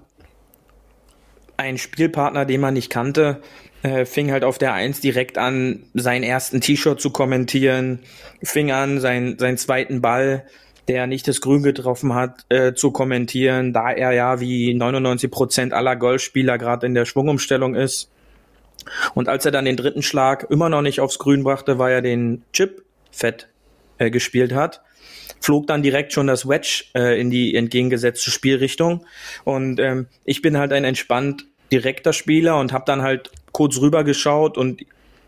Ein 1.57 1.79
Spielpartner, 1.79 2.45
den 2.45 2.61
man 2.61 2.75
nicht 2.75 2.91
kannte, 2.91 3.41
äh, 3.83 4.05
fing 4.05 4.31
halt 4.31 4.45
auf 4.45 4.59
der 4.59 4.75
Eins 4.75 5.01
direkt 5.01 5.39
an, 5.39 5.85
seinen 5.95 6.23
ersten 6.23 6.61
T-Shirt 6.61 7.01
zu 7.01 7.11
kommentieren, 7.11 8.01
fing 8.43 8.71
an, 8.71 9.01
sein, 9.01 9.37
seinen 9.39 9.57
zweiten 9.57 10.03
Ball, 10.03 10.45
der 10.89 11.07
nicht 11.07 11.27
das 11.27 11.41
Grün 11.41 11.63
getroffen 11.63 12.15
hat, 12.15 12.45
äh, 12.49 12.75
zu 12.75 12.91
kommentieren, 12.91 13.73
da 13.73 13.91
er 13.91 14.13
ja 14.13 14.41
wie 14.41 14.75
99 14.75 15.31
Prozent 15.31 15.73
aller 15.73 15.97
Golfspieler 15.97 16.59
gerade 16.59 16.87
in 16.87 16.95
der 16.95 17.05
Schwungumstellung 17.05 17.75
ist. 17.75 18.11
Und 19.15 19.29
als 19.29 19.45
er 19.45 19.51
dann 19.51 19.65
den 19.65 19.77
dritten 19.77 20.03
Schlag 20.03 20.47
immer 20.51 20.69
noch 20.69 20.83
nicht 20.83 21.01
aufs 21.01 21.19
Grün 21.19 21.43
brachte, 21.43 21.79
weil 21.79 21.93
er 21.93 22.03
den 22.03 22.45
Chip 22.53 22.85
fett 23.11 23.49
äh, 23.99 24.11
gespielt 24.11 24.55
hat, 24.55 24.83
flog 25.41 25.67
dann 25.67 25.83
direkt 25.83 26.13
schon 26.13 26.27
das 26.27 26.49
Wedge 26.49 26.85
äh, 26.95 27.21
in 27.21 27.31
die 27.31 27.55
entgegengesetzte 27.55 28.31
Spielrichtung. 28.31 29.05
Und 29.45 29.81
ähm, 29.81 30.07
ich 30.25 30.43
bin 30.43 30.59
halt 30.59 30.73
ein 30.73 30.85
entspannt 30.85 31.47
direkter 31.73 32.13
Spieler 32.13 32.59
und 32.59 32.73
habe 32.73 32.85
dann 32.87 33.03
halt 33.03 33.31
kurz 33.53 33.79
rüber 33.79 34.05
geschaut 34.05 34.59
und 34.59 34.83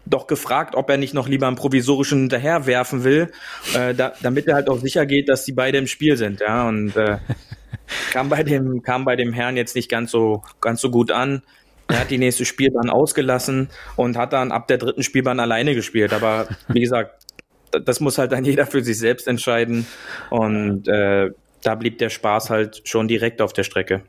doch 0.07 0.27
gefragt, 0.27 0.75
ob 0.75 0.89
er 0.91 0.97
nicht 0.97 1.15
noch 1.15 1.29
lieber 1.29 1.47
einen 1.47 1.57
provisorischen 1.57 2.21
hinterher 2.21 2.67
werfen 2.67 3.05
will, 3.05 3.31
äh, 3.75 3.95
da, 3.95 4.13
damit 4.23 4.47
er 4.47 4.55
halt 4.55 4.69
auch 4.69 4.79
sicher 4.79 5.07
geht, 5.07 5.29
dass 5.29 5.45
die 5.45 5.53
beide 5.53 5.79
im 5.79 5.87
Spiel 5.87 6.17
sind. 6.17 6.41
Ja, 6.41 6.69
und 6.69 6.97
äh, 6.97 7.19
kam 8.13 8.29
bei 8.29 8.43
dem 8.43 8.83
kam 8.83 9.05
bei 9.05 9.17
dem 9.17 9.33
Herrn 9.33 9.57
jetzt 9.57 9.75
nicht 9.75 9.91
ganz 9.91 10.11
so 10.11 10.43
ganz 10.61 10.81
so 10.81 10.91
gut 10.91 11.11
an. 11.11 11.43
Er 11.89 12.01
hat 12.01 12.11
die 12.11 12.19
nächste 12.19 12.45
Spielbahn 12.45 12.91
ausgelassen 12.91 13.71
und 13.97 14.19
hat 14.19 14.35
dann 14.35 14.53
ab 14.53 14.69
der 14.69 14.77
dritten 14.77 15.03
Spielbahn 15.03 15.41
alleine 15.41 15.75
gespielt. 15.75 16.13
Aber 16.13 16.49
wie 16.69 16.81
gesagt, 16.81 17.25
das 17.71 18.01
muss 18.01 18.19
halt 18.19 18.33
dann 18.33 18.45
jeder 18.45 18.67
für 18.67 18.83
sich 18.83 18.99
selbst 18.99 19.29
entscheiden. 19.29 19.87
Und 20.31 20.89
äh, 20.89 21.31
da 21.63 21.75
blieb 21.75 21.99
der 21.99 22.11
Spaß 22.11 22.51
halt 22.51 22.83
schon 22.85 23.09
direkt 23.09 23.43
auf 23.43 23.53
der 23.53 23.65
Strecke. 23.65 24.03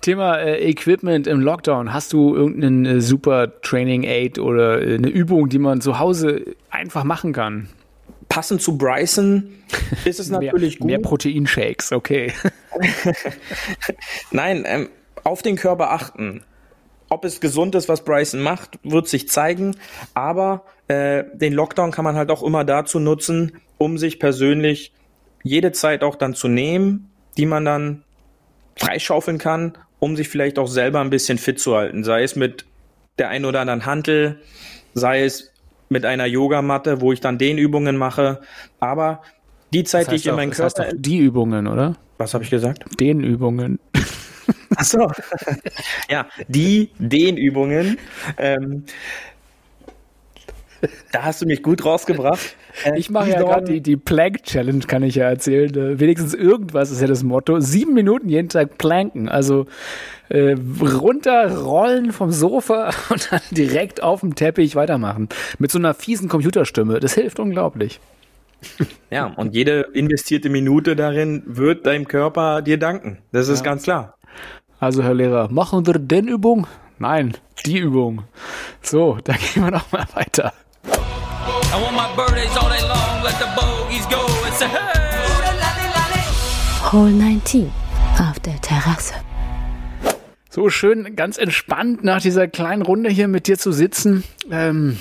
Thema 0.00 0.36
äh, 0.36 0.70
Equipment 0.70 1.26
im 1.26 1.40
Lockdown. 1.40 1.92
Hast 1.92 2.12
du 2.12 2.34
irgendeinen 2.34 2.86
äh, 2.86 3.00
super 3.00 3.60
Training 3.60 4.04
Aid 4.04 4.38
oder 4.38 4.80
äh, 4.80 4.94
eine 4.94 5.08
Übung, 5.08 5.48
die 5.48 5.58
man 5.58 5.80
zu 5.80 5.98
Hause 5.98 6.56
einfach 6.70 7.04
machen 7.04 7.32
kann? 7.32 7.68
Passend 8.28 8.62
zu 8.62 8.78
Bryson 8.78 9.50
ist 10.04 10.20
es 10.20 10.30
natürlich 10.30 10.80
mehr, 10.80 10.80
gut. 10.80 10.86
Mehr 10.86 10.98
Proteinshakes, 11.00 11.92
okay. 11.92 12.32
Nein, 14.30 14.64
ähm, 14.66 14.88
auf 15.24 15.42
den 15.42 15.56
Körper 15.56 15.90
achten. 15.90 16.42
Ob 17.10 17.24
es 17.24 17.40
gesund 17.40 17.74
ist, 17.74 17.88
was 17.88 18.04
Bryson 18.04 18.40
macht, 18.40 18.78
wird 18.84 19.08
sich 19.08 19.28
zeigen. 19.28 19.76
Aber 20.14 20.64
äh, 20.90 21.24
den 21.34 21.52
Lockdown 21.52 21.92
kann 21.92 22.04
man 22.04 22.16
halt 22.16 22.32
auch 22.32 22.42
immer 22.42 22.64
dazu 22.64 22.98
nutzen, 22.98 23.52
um 23.78 23.96
sich 23.96 24.18
persönlich 24.18 24.92
jede 25.44 25.70
Zeit 25.70 26.02
auch 26.02 26.16
dann 26.16 26.34
zu 26.34 26.48
nehmen, 26.48 27.08
die 27.36 27.46
man 27.46 27.64
dann 27.64 28.02
freischaufeln 28.76 29.38
kann, 29.38 29.78
um 30.00 30.16
sich 30.16 30.28
vielleicht 30.28 30.58
auch 30.58 30.66
selber 30.66 31.00
ein 31.00 31.10
bisschen 31.10 31.38
fit 31.38 31.60
zu 31.60 31.76
halten. 31.76 32.02
Sei 32.02 32.24
es 32.24 32.34
mit 32.34 32.66
der 33.20 33.28
ein 33.28 33.44
oder 33.44 33.60
anderen 33.60 33.86
Hantel, 33.86 34.40
sei 34.92 35.22
es 35.22 35.52
mit 35.90 36.04
einer 36.04 36.26
Yogamatte, 36.26 37.00
wo 37.00 37.12
ich 37.12 37.20
dann 37.20 37.38
den 37.38 37.56
Übungen 37.56 37.96
mache. 37.96 38.40
Aber 38.80 39.22
die 39.72 39.84
Zeit, 39.84 40.08
das 40.08 40.08
heißt 40.08 40.12
die 40.12 40.16
ich 40.16 40.26
in 40.26 40.34
meinen 40.34 40.50
Körper. 40.50 40.86
Heißt 40.86 40.96
die 40.98 41.18
Übungen, 41.18 41.68
oder? 41.68 41.94
Was 42.18 42.34
habe 42.34 42.42
ich 42.42 42.50
gesagt? 42.50 42.84
Den 42.98 43.22
Übungen. 43.22 43.78
Ach 44.76 44.84
so. 44.84 45.08
ja, 46.10 46.26
die 46.48 46.90
Dehnübungen. 46.98 47.96
Ähm, 48.38 48.84
da 51.12 51.22
hast 51.24 51.42
du 51.42 51.46
mich 51.46 51.62
gut 51.62 51.84
rausgebracht. 51.84 52.56
Äh, 52.84 52.92
ich 52.98 53.10
mache 53.10 53.30
ja 53.30 53.40
gerade 53.40 53.72
die, 53.72 53.80
die 53.80 53.96
Plank 53.96 54.42
Challenge, 54.44 54.80
kann 54.80 55.02
ich 55.02 55.16
ja 55.16 55.28
erzählen. 55.28 55.74
Äh, 55.74 56.00
wenigstens 56.00 56.34
irgendwas 56.34 56.90
ist 56.90 57.00
ja 57.00 57.06
das 57.06 57.22
Motto. 57.22 57.60
Sieben 57.60 57.94
Minuten 57.94 58.28
jeden 58.28 58.48
Tag 58.48 58.78
planken. 58.78 59.28
Also 59.28 59.66
äh, 60.28 60.56
runterrollen 60.80 62.12
vom 62.12 62.30
Sofa 62.30 62.90
und 63.10 63.32
dann 63.32 63.40
direkt 63.50 64.02
auf 64.02 64.20
dem 64.20 64.34
Teppich 64.34 64.76
weitermachen. 64.76 65.28
Mit 65.58 65.70
so 65.70 65.78
einer 65.78 65.94
fiesen 65.94 66.28
Computerstimme. 66.28 67.00
Das 67.00 67.14
hilft 67.14 67.38
unglaublich. 67.40 68.00
Ja, 69.10 69.26
und 69.26 69.56
jede 69.56 69.88
investierte 69.94 70.50
Minute 70.50 70.94
darin 70.94 71.42
wird 71.44 71.84
deinem 71.84 72.06
Körper 72.06 72.62
dir 72.62 72.78
danken. 72.78 73.18
Das 73.32 73.48
ist 73.48 73.60
ja. 73.60 73.64
ganz 73.64 73.82
klar. 73.82 74.14
Also, 74.78 75.02
Herr 75.02 75.14
Lehrer, 75.14 75.50
machen 75.50 75.84
wir 75.86 75.94
den 75.94 76.28
Übung? 76.28 76.68
Nein, 76.98 77.36
die 77.66 77.78
Übung. 77.78 78.22
So, 78.82 79.18
dann 79.24 79.36
gehen 79.36 79.64
wir 79.64 80.60
noch 81.70 81.92
mal 81.92 82.16
weiter. 82.16 82.50
Hole 86.92 87.12
19 87.12 87.70
auf 88.18 88.40
der 88.40 88.60
Terrasse. 88.60 89.14
So 90.48 90.68
schön, 90.68 91.14
ganz 91.14 91.38
entspannt 91.38 92.02
nach 92.02 92.20
dieser 92.20 92.48
kleinen 92.48 92.82
Runde 92.82 93.10
hier 93.10 93.28
mit 93.28 93.46
dir 93.46 93.56
zu 93.58 93.70
sitzen. 93.70 94.24
Ähm, 94.50 94.98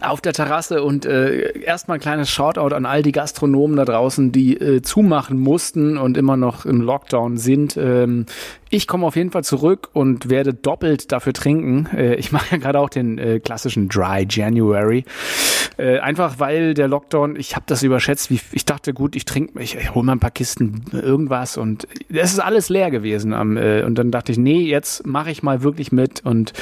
auf 0.00 0.20
der 0.20 0.32
Terrasse 0.32 0.82
und 0.82 1.04
äh, 1.04 1.58
erstmal 1.60 1.98
ein 1.98 2.00
kleines 2.00 2.30
Shoutout 2.30 2.74
an 2.74 2.86
all 2.86 3.02
die 3.02 3.12
Gastronomen 3.12 3.76
da 3.76 3.84
draußen, 3.84 4.32
die 4.32 4.56
äh, 4.56 4.80
zumachen 4.80 5.38
mussten 5.38 5.98
und 5.98 6.16
immer 6.16 6.36
noch 6.36 6.64
im 6.64 6.80
Lockdown 6.80 7.36
sind. 7.36 7.76
Ähm, 7.76 8.26
ich 8.70 8.86
komme 8.86 9.06
auf 9.06 9.16
jeden 9.16 9.30
Fall 9.30 9.44
zurück 9.44 9.90
und 9.92 10.30
werde 10.30 10.54
doppelt 10.54 11.12
dafür 11.12 11.32
trinken. 11.32 11.88
Äh, 11.94 12.14
ich 12.14 12.32
mache 12.32 12.52
ja 12.52 12.56
gerade 12.56 12.78
auch 12.80 12.88
den 12.88 13.18
äh, 13.18 13.40
klassischen 13.40 13.88
Dry 13.88 14.26
January. 14.28 15.04
Äh, 15.78 15.98
einfach 16.00 16.38
weil 16.38 16.74
der 16.74 16.88
Lockdown, 16.88 17.36
ich 17.36 17.54
habe 17.56 17.64
das 17.66 17.82
überschätzt, 17.82 18.30
wie 18.30 18.40
ich 18.52 18.64
dachte, 18.64 18.92
gut, 18.92 19.16
ich 19.16 19.24
trinke, 19.24 19.60
ich, 19.62 19.76
ich 19.76 19.94
hole 19.94 20.04
mal 20.04 20.12
ein 20.12 20.20
paar 20.20 20.30
Kisten 20.30 20.84
irgendwas 20.92 21.56
und 21.56 21.88
es 22.10 22.32
ist 22.32 22.40
alles 22.40 22.68
leer 22.68 22.90
gewesen. 22.90 23.32
Am, 23.32 23.56
äh, 23.56 23.82
und 23.82 23.96
dann 23.96 24.10
dachte 24.10 24.32
ich, 24.32 24.38
nee, 24.38 24.60
jetzt 24.60 25.06
mache 25.06 25.30
ich 25.30 25.42
mal 25.42 25.62
wirklich 25.62 25.90
mit 25.90 26.24
und 26.24 26.52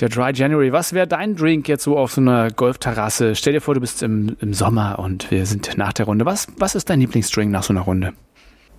der 0.00 0.10
Dry 0.10 0.32
January. 0.34 0.72
Was 0.72 0.92
wäre 0.92 1.06
dein 1.06 1.36
Drink 1.36 1.68
jetzt 1.68 1.84
so 1.84 1.96
auf 1.96 2.12
so 2.12 2.20
einer 2.20 2.50
Golfterrasse? 2.50 3.34
Stell 3.34 3.54
dir 3.54 3.60
vor, 3.60 3.74
du 3.74 3.80
bist 3.80 4.02
im, 4.02 4.36
im 4.40 4.52
Sommer 4.52 4.98
und 4.98 5.30
wir 5.30 5.46
sind 5.46 5.78
nach 5.78 5.94
der 5.94 6.06
Runde. 6.06 6.26
Was, 6.26 6.48
was 6.58 6.74
ist 6.74 6.90
dein 6.90 7.00
Lieblingsdrink 7.00 7.50
nach 7.50 7.62
so 7.62 7.72
einer 7.72 7.82
Runde? 7.82 8.12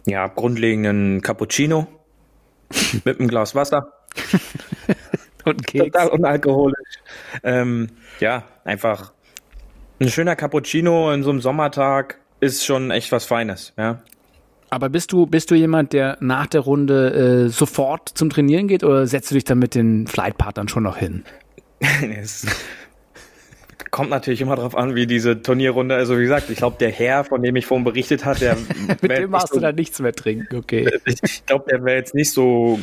Ja, 0.06 0.28
grundlegenden 0.28 1.22
Cappuccino 1.22 1.88
mit 3.06 3.20
einem 3.20 3.28
Glas 3.28 3.56
Wasser. 3.56 3.94
und 5.46 5.66
Keks. 5.66 5.86
Total 5.86 6.10
unalkoholisch. 6.10 7.00
Ähm, 7.44 7.90
ja, 8.20 8.44
einfach 8.64 9.14
ein 10.00 10.10
schöner 10.10 10.36
Cappuccino 10.36 11.12
in 11.12 11.24
so 11.24 11.30
einem 11.30 11.42
Sommertag 11.42 12.20
ist 12.40 12.66
schon 12.66 12.92
echt 12.92 13.12
was 13.12 13.26
Feines, 13.26 13.74
ja. 13.78 14.02
Aber 14.70 14.90
bist 14.90 15.14
du, 15.14 15.26
bist 15.26 15.50
du 15.50 15.56
jemand, 15.56 15.94
der 15.94 16.18
nach 16.20 16.48
der 16.48 16.62
Runde 16.62 17.46
äh, 17.46 17.50
sofort 17.50 18.10
zum 18.10 18.30
Trainieren 18.30 18.68
geht 18.68 18.84
oder 18.84 19.08
setzt 19.08 19.32
du 19.32 19.36
dich 19.36 19.46
dann 19.46 19.60
mit 19.60 19.76
den 19.76 20.08
Flightpartnern 20.08 20.68
schon 20.68 20.84
noch 20.84 20.98
hin? 20.98 21.24
es 22.20 22.46
kommt 23.92 24.10
natürlich 24.10 24.42
immer 24.42 24.58
darauf 24.58 24.76
an, 24.76 24.96
wie 24.96 25.08
diese 25.08 25.42
Turnierrunde, 25.42 25.96
also 25.96 26.18
wie 26.18 26.24
gesagt, 26.24 26.50
ich 26.50 26.58
glaube, 26.58 26.76
der 26.80 26.92
Herr, 26.92 27.24
von 27.24 27.42
dem 27.42 27.56
ich 27.56 27.66
vorhin 27.66 27.86
berichtet 27.86 28.26
hat, 28.26 28.42
der 28.42 28.58
mit 29.02 29.12
dem 29.12 29.30
machst 29.30 29.50
so, 29.50 29.56
du 29.56 29.62
dann 29.62 29.76
nichts 29.76 30.00
mehr 30.00 30.14
trinken, 30.14 30.58
okay. 30.58 30.90
Ich 31.06 31.46
glaube, 31.46 31.66
der 31.70 31.84
wäre 31.84 31.98
jetzt 31.98 32.14
nicht 32.14 32.32
so 32.32 32.80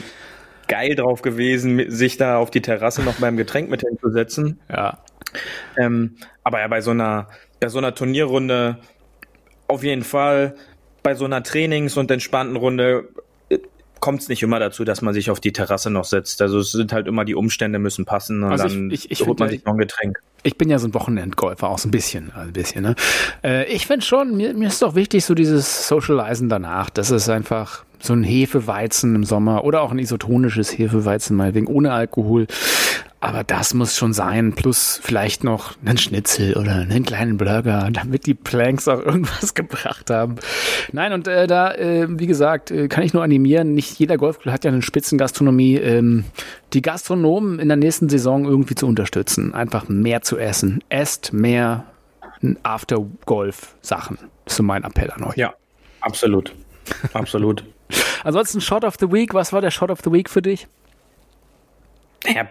geil 0.67 0.95
drauf 0.95 1.21
gewesen, 1.21 1.91
sich 1.91 2.17
da 2.17 2.39
auf 2.39 2.51
die 2.51 2.63
Terrasse 2.63 3.03
noch 3.03 3.17
beim 3.17 3.37
Getränk 3.37 3.69
mit 3.69 3.83
hinzusetzen. 3.83 4.59
Ja. 4.71 4.99
Ähm, 5.77 6.17
aber 6.43 6.61
ja, 6.61 6.69
bei 6.69 6.81
so 6.81 6.91
einer, 6.91 7.29
bei 7.61 7.69
so 7.69 7.79
einer 7.79 7.95
Turnierrunde 7.95 8.79
auf 9.69 9.83
jeden 9.83 10.05
Fall, 10.05 10.55
bei 11.03 11.15
so 11.15 11.25
einer 11.25 11.43
Trainings- 11.43 11.97
und 11.97 12.11
entspannten 12.11 12.57
Runde 12.57 13.09
äh, 13.49 13.59
kommt 14.01 14.23
es 14.23 14.29
nicht 14.29 14.43
immer 14.43 14.59
dazu, 14.59 14.85
dass 14.85 15.03
man 15.03 15.15
sich 15.15 15.31
auf 15.31 15.41
die 15.41 15.53
Terrasse 15.53 15.91
noch 15.91 16.05
setzt. 16.05 16.43
Also 16.43 16.59
es 16.59 16.73
sind 16.73 16.93
halt 16.93 17.07
immer 17.07 17.25
die 17.25 17.35
Umstände 17.35 17.79
müssen 17.79 18.05
passen 18.05 18.43
und 18.43 18.53
also 18.53 18.69
dann 18.69 18.91
ich, 18.91 19.11
ich, 19.11 19.21
ich 19.21 19.27
holt 19.27 19.39
man 19.39 19.51
sich 19.51 19.65
noch 19.65 19.73
ein 19.73 19.79
Getränk. 19.79 20.19
Ich 20.43 20.59
bin 20.59 20.69
ja 20.69 20.79
so 20.79 20.87
ein 20.89 20.95
Wochenendgolfer, 20.95 21.69
auch 21.69 21.79
so 21.79 21.89
ein 21.89 21.91
bisschen, 21.91 22.31
ein 22.33 22.53
bisschen. 22.53 22.83
Ne? 22.83 22.95
Äh, 23.43 23.65
ich 23.73 23.87
finde 23.87 24.05
schon, 24.05 24.37
mir, 24.37 24.53
mir 24.55 24.69
ist 24.69 24.83
doch 24.83 24.95
wichtig, 24.95 25.25
so 25.25 25.35
dieses 25.35 25.89
Socializen 25.89 26.51
danach. 26.51 26.91
Das 26.91 27.11
ist 27.11 27.31
einfach 27.31 27.85
so 27.99 28.13
ein 28.13 28.23
Hefeweizen 28.23 29.15
im 29.15 29.25
Sommer 29.25 29.65
oder 29.65 29.81
auch 29.81 29.91
ein 29.91 29.99
isotonisches 29.99 30.77
Hefeweizen, 30.77 31.37
mal 31.37 31.55
wegen 31.55 31.67
ohne 31.67 31.93
Alkohol. 31.93 32.47
Aber 33.25 33.43
das 33.43 33.73
muss 33.73 33.97
schon 33.97 34.13
sein, 34.13 34.53
plus 34.53 35.01
vielleicht 35.03 35.45
noch 35.45 35.77
einen 35.83 35.97
Schnitzel 35.97 36.59
oder 36.59 36.75
einen 36.75 37.05
kleinen 37.05 37.39
Burger, 37.39 37.89
damit 37.93 38.27
die 38.27 38.35
Planks 38.35 38.87
auch 38.87 39.01
irgendwas 39.01 39.55
gebracht 39.55 40.11
haben. 40.11 40.37
Nein, 40.93 41.15
und 41.15 41.27
äh, 41.27 41.47
da, 41.47 41.73
äh, 41.73 42.07
wie 42.11 42.27
gesagt, 42.27 42.71
äh, 42.71 42.87
kann 42.89 43.03
ich 43.03 43.15
nur 43.15 43.23
animieren, 43.23 43.73
nicht 43.73 43.99
jeder 43.99 44.19
Golfclub 44.19 44.53
hat 44.53 44.65
ja 44.65 44.71
eine 44.71 44.83
Spitzengastronomie. 44.83 45.77
Ähm, 45.77 46.25
die 46.75 46.83
Gastronomen 46.83 47.61
in 47.61 47.69
der 47.69 47.79
nächsten 47.79 48.11
Saison 48.11 48.45
irgendwie 48.45 48.75
zu 48.75 48.87
unterstützen, 48.87 49.55
einfach 49.55 49.89
mehr 49.89 50.21
zu 50.21 50.37
essen. 50.37 50.85
Esst 50.91 51.33
mehr 51.33 51.85
After-Golf-Sachen. 52.63 54.19
Das 54.45 54.53
ist 54.53 54.57
so 54.59 54.63
mein 54.63 54.85
Appell 54.85 55.11
an 55.11 55.25
euch. 55.25 55.37
Ja, 55.37 55.55
absolut. 56.01 56.55
Absolut. 57.15 57.65
Ansonsten 58.23 58.61
Shot 58.61 58.85
of 58.85 58.97
the 59.01 59.11
Week, 59.11 59.33
was 59.33 59.55
war 59.55 59.63
der 59.63 59.71
Shot 59.71 59.91
of 59.91 60.01
the 60.05 60.13
Week 60.13 60.29
für 60.29 60.43
dich? 60.43 60.67
Ja, 62.27 62.47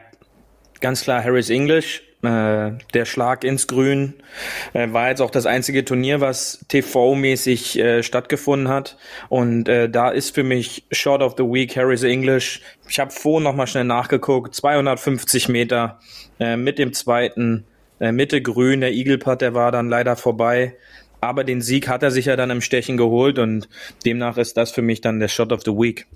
ganz 0.83 1.01
klar 1.01 1.23
Harris 1.23 1.49
English. 1.49 2.03
Äh, 2.21 2.71
der 2.93 3.05
Schlag 3.05 3.43
ins 3.43 3.67
Grün 3.67 4.13
äh, 4.73 4.91
war 4.93 5.09
jetzt 5.09 5.21
auch 5.21 5.31
das 5.31 5.45
einzige 5.45 5.83
Turnier, 5.83 6.21
was 6.21 6.65
TV-mäßig 6.69 7.79
äh, 7.79 8.03
stattgefunden 8.03 8.67
hat. 8.67 8.97
Und 9.29 9.67
äh, 9.67 9.89
da 9.89 10.09
ist 10.09 10.35
für 10.35 10.43
mich 10.43 10.85
Short 10.91 11.21
of 11.21 11.35
the 11.37 11.43
Week 11.43 11.75
Harris 11.75 12.03
English. 12.03 12.61
Ich 12.87 12.99
habe 12.99 13.11
vorhin 13.11 13.43
noch 13.43 13.55
mal 13.55 13.67
schnell 13.67 13.85
nachgeguckt. 13.85 14.55
250 14.55 15.49
Meter 15.49 15.99
äh, 16.39 16.55
mit 16.55 16.79
dem 16.79 16.93
zweiten 16.93 17.65
äh, 17.99 18.11
Mitte 18.11 18.41
Grün. 18.41 18.81
Der 18.81 18.91
Eagle 18.91 19.17
Putt, 19.17 19.41
der 19.41 19.53
war 19.53 19.71
dann 19.71 19.89
leider 19.89 20.15
vorbei. 20.15 20.75
Aber 21.21 21.45
den 21.45 21.61
Sieg 21.61 21.87
hat 21.87 22.03
er 22.03 22.11
sich 22.11 22.25
ja 22.25 22.35
dann 22.35 22.51
im 22.51 22.61
Stechen 22.61 22.97
geholt 22.97 23.39
und 23.39 23.69
demnach 24.05 24.37
ist 24.37 24.57
das 24.57 24.71
für 24.71 24.81
mich 24.81 24.99
dann 24.99 25.19
der 25.19 25.29
Shot 25.29 25.53
of 25.53 25.61
the 25.63 25.71
Week. 25.71 26.07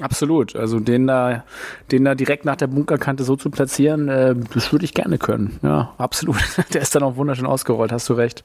Absolut. 0.00 0.54
Also 0.54 0.80
den 0.80 1.06
da, 1.06 1.44
den 1.90 2.04
da 2.04 2.14
direkt 2.14 2.44
nach 2.44 2.56
der 2.56 2.68
Bunkerkante 2.68 3.24
so 3.24 3.36
zu 3.36 3.50
platzieren, 3.50 4.08
äh, 4.08 4.34
das 4.54 4.72
würde 4.72 4.84
ich 4.84 4.94
gerne 4.94 5.18
können. 5.18 5.58
Ja, 5.62 5.94
absolut. 5.98 6.36
Der 6.72 6.82
ist 6.82 6.94
dann 6.94 7.02
auch 7.02 7.16
wunderschön 7.16 7.46
ausgerollt, 7.46 7.92
hast 7.92 8.08
du 8.08 8.14
recht. 8.14 8.42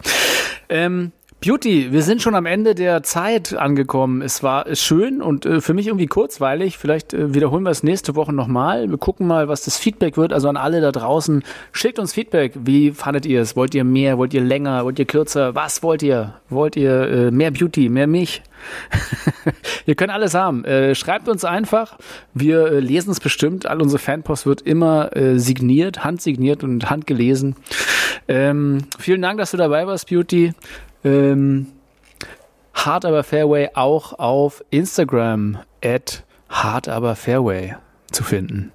Ähm, 0.70 1.12
Beauty, 1.44 1.92
wir 1.92 2.04
sind 2.04 2.22
schon 2.22 2.36
am 2.36 2.46
Ende 2.46 2.74
der 2.74 3.04
Zeit 3.04 3.54
angekommen. 3.54 4.22
Es 4.22 4.44
war 4.44 4.74
schön 4.78 5.22
und 5.22 5.46
äh, 5.46 5.60
für 5.60 5.74
mich 5.74 5.88
irgendwie 5.88 6.08
kurzweilig. 6.08 6.78
Vielleicht 6.78 7.14
äh, 7.14 7.34
wiederholen 7.34 7.64
wir 7.64 7.70
es 7.70 7.84
nächste 7.84 8.16
Woche 8.16 8.32
nochmal. 8.32 8.90
Wir 8.90 8.98
gucken 8.98 9.28
mal, 9.28 9.50
was 9.50 9.66
das 9.66 9.78
Feedback 9.78 10.16
wird. 10.16 10.32
Also 10.32 10.48
an 10.48 10.56
alle 10.56 10.80
da 10.80 10.94
draußen, 10.94 11.44
schickt 11.74 12.00
uns 12.00 12.14
Feedback. 12.14 12.54
Wie 12.64 12.92
fandet 12.92 13.26
ihr 13.26 13.42
es? 13.42 13.58
Wollt 13.58 13.76
ihr 13.76 13.84
mehr? 13.84 14.18
Wollt 14.18 14.34
ihr 14.34 14.40
länger? 14.40 14.86
Wollt 14.86 15.00
ihr 15.00 15.06
kürzer? 15.06 15.54
Was 15.54 15.84
wollt 15.84 16.02
ihr? 16.02 16.36
Wollt 16.48 16.78
ihr 16.78 17.10
äh, 17.10 17.32
mehr 17.32 17.52
Beauty? 17.52 17.90
Mehr 17.90 18.08
mich? 18.08 18.42
ihr 19.86 19.96
könnt 19.96 20.14
alles 20.14 20.36
haben. 20.36 20.64
Äh, 20.64 20.96
schreibt 20.96 21.28
uns 21.28 21.44
einfach. 21.44 21.98
Wir 22.34 22.68
äh, 22.68 22.80
lesen 22.80 23.12
es 23.12 23.20
bestimmt. 23.20 23.66
All 23.66 23.82
unsere 23.82 24.00
Fanpost 24.00 24.46
wird 24.46 24.62
immer 24.62 25.14
äh, 25.14 25.38
signiert, 25.40 26.06
handsigniert 26.06 26.64
und 26.64 26.90
handgelesen. 26.90 27.58
Ähm, 28.30 28.86
vielen 28.98 29.22
Dank, 29.22 29.40
dass 29.40 29.52
du 29.52 29.58
dabei 29.58 29.86
warst, 29.86 30.08
Beauty. 30.08 30.54
Ähm, 31.04 31.68
Hard 32.74 33.06
aber 33.06 33.24
Fairway 33.24 33.70
auch 33.74 34.18
auf 34.20 34.64
Instagram 34.70 35.60
at 35.84 36.24
Hard 36.50 36.88
aber 36.88 37.16
Fairway 37.16 37.76
zu 38.12 38.24
finden. 38.24 38.72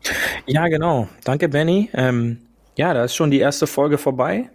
Ja, 0.47 0.69
genau. 0.69 1.09
Danke, 1.25 1.49
Benny. 1.49 1.91
Ähm, 1.95 2.38
ja, 2.77 2.95
da 2.95 3.05
ist 3.05 3.14
schon 3.14 3.31
die 3.31 3.41
erste 3.41 3.67
Folge 3.67 3.99
vorbei. 3.99 4.49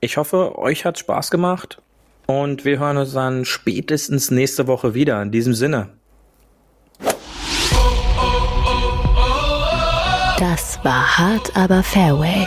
Ich 0.00 0.16
hoffe, 0.16 0.58
euch 0.58 0.84
hat 0.84 0.98
Spaß 0.98 1.30
gemacht 1.30 1.80
und 2.26 2.64
wir 2.64 2.78
hören 2.78 2.96
uns 2.96 3.12
dann 3.12 3.44
spätestens 3.44 4.30
nächste 4.30 4.66
Woche 4.66 4.94
wieder. 4.94 5.20
In 5.22 5.30
diesem 5.30 5.54
Sinne. 5.54 5.90
Das 10.38 10.80
war 10.82 11.18
Hard 11.18 11.54
aber 11.54 11.82
Fairway. 11.82 12.46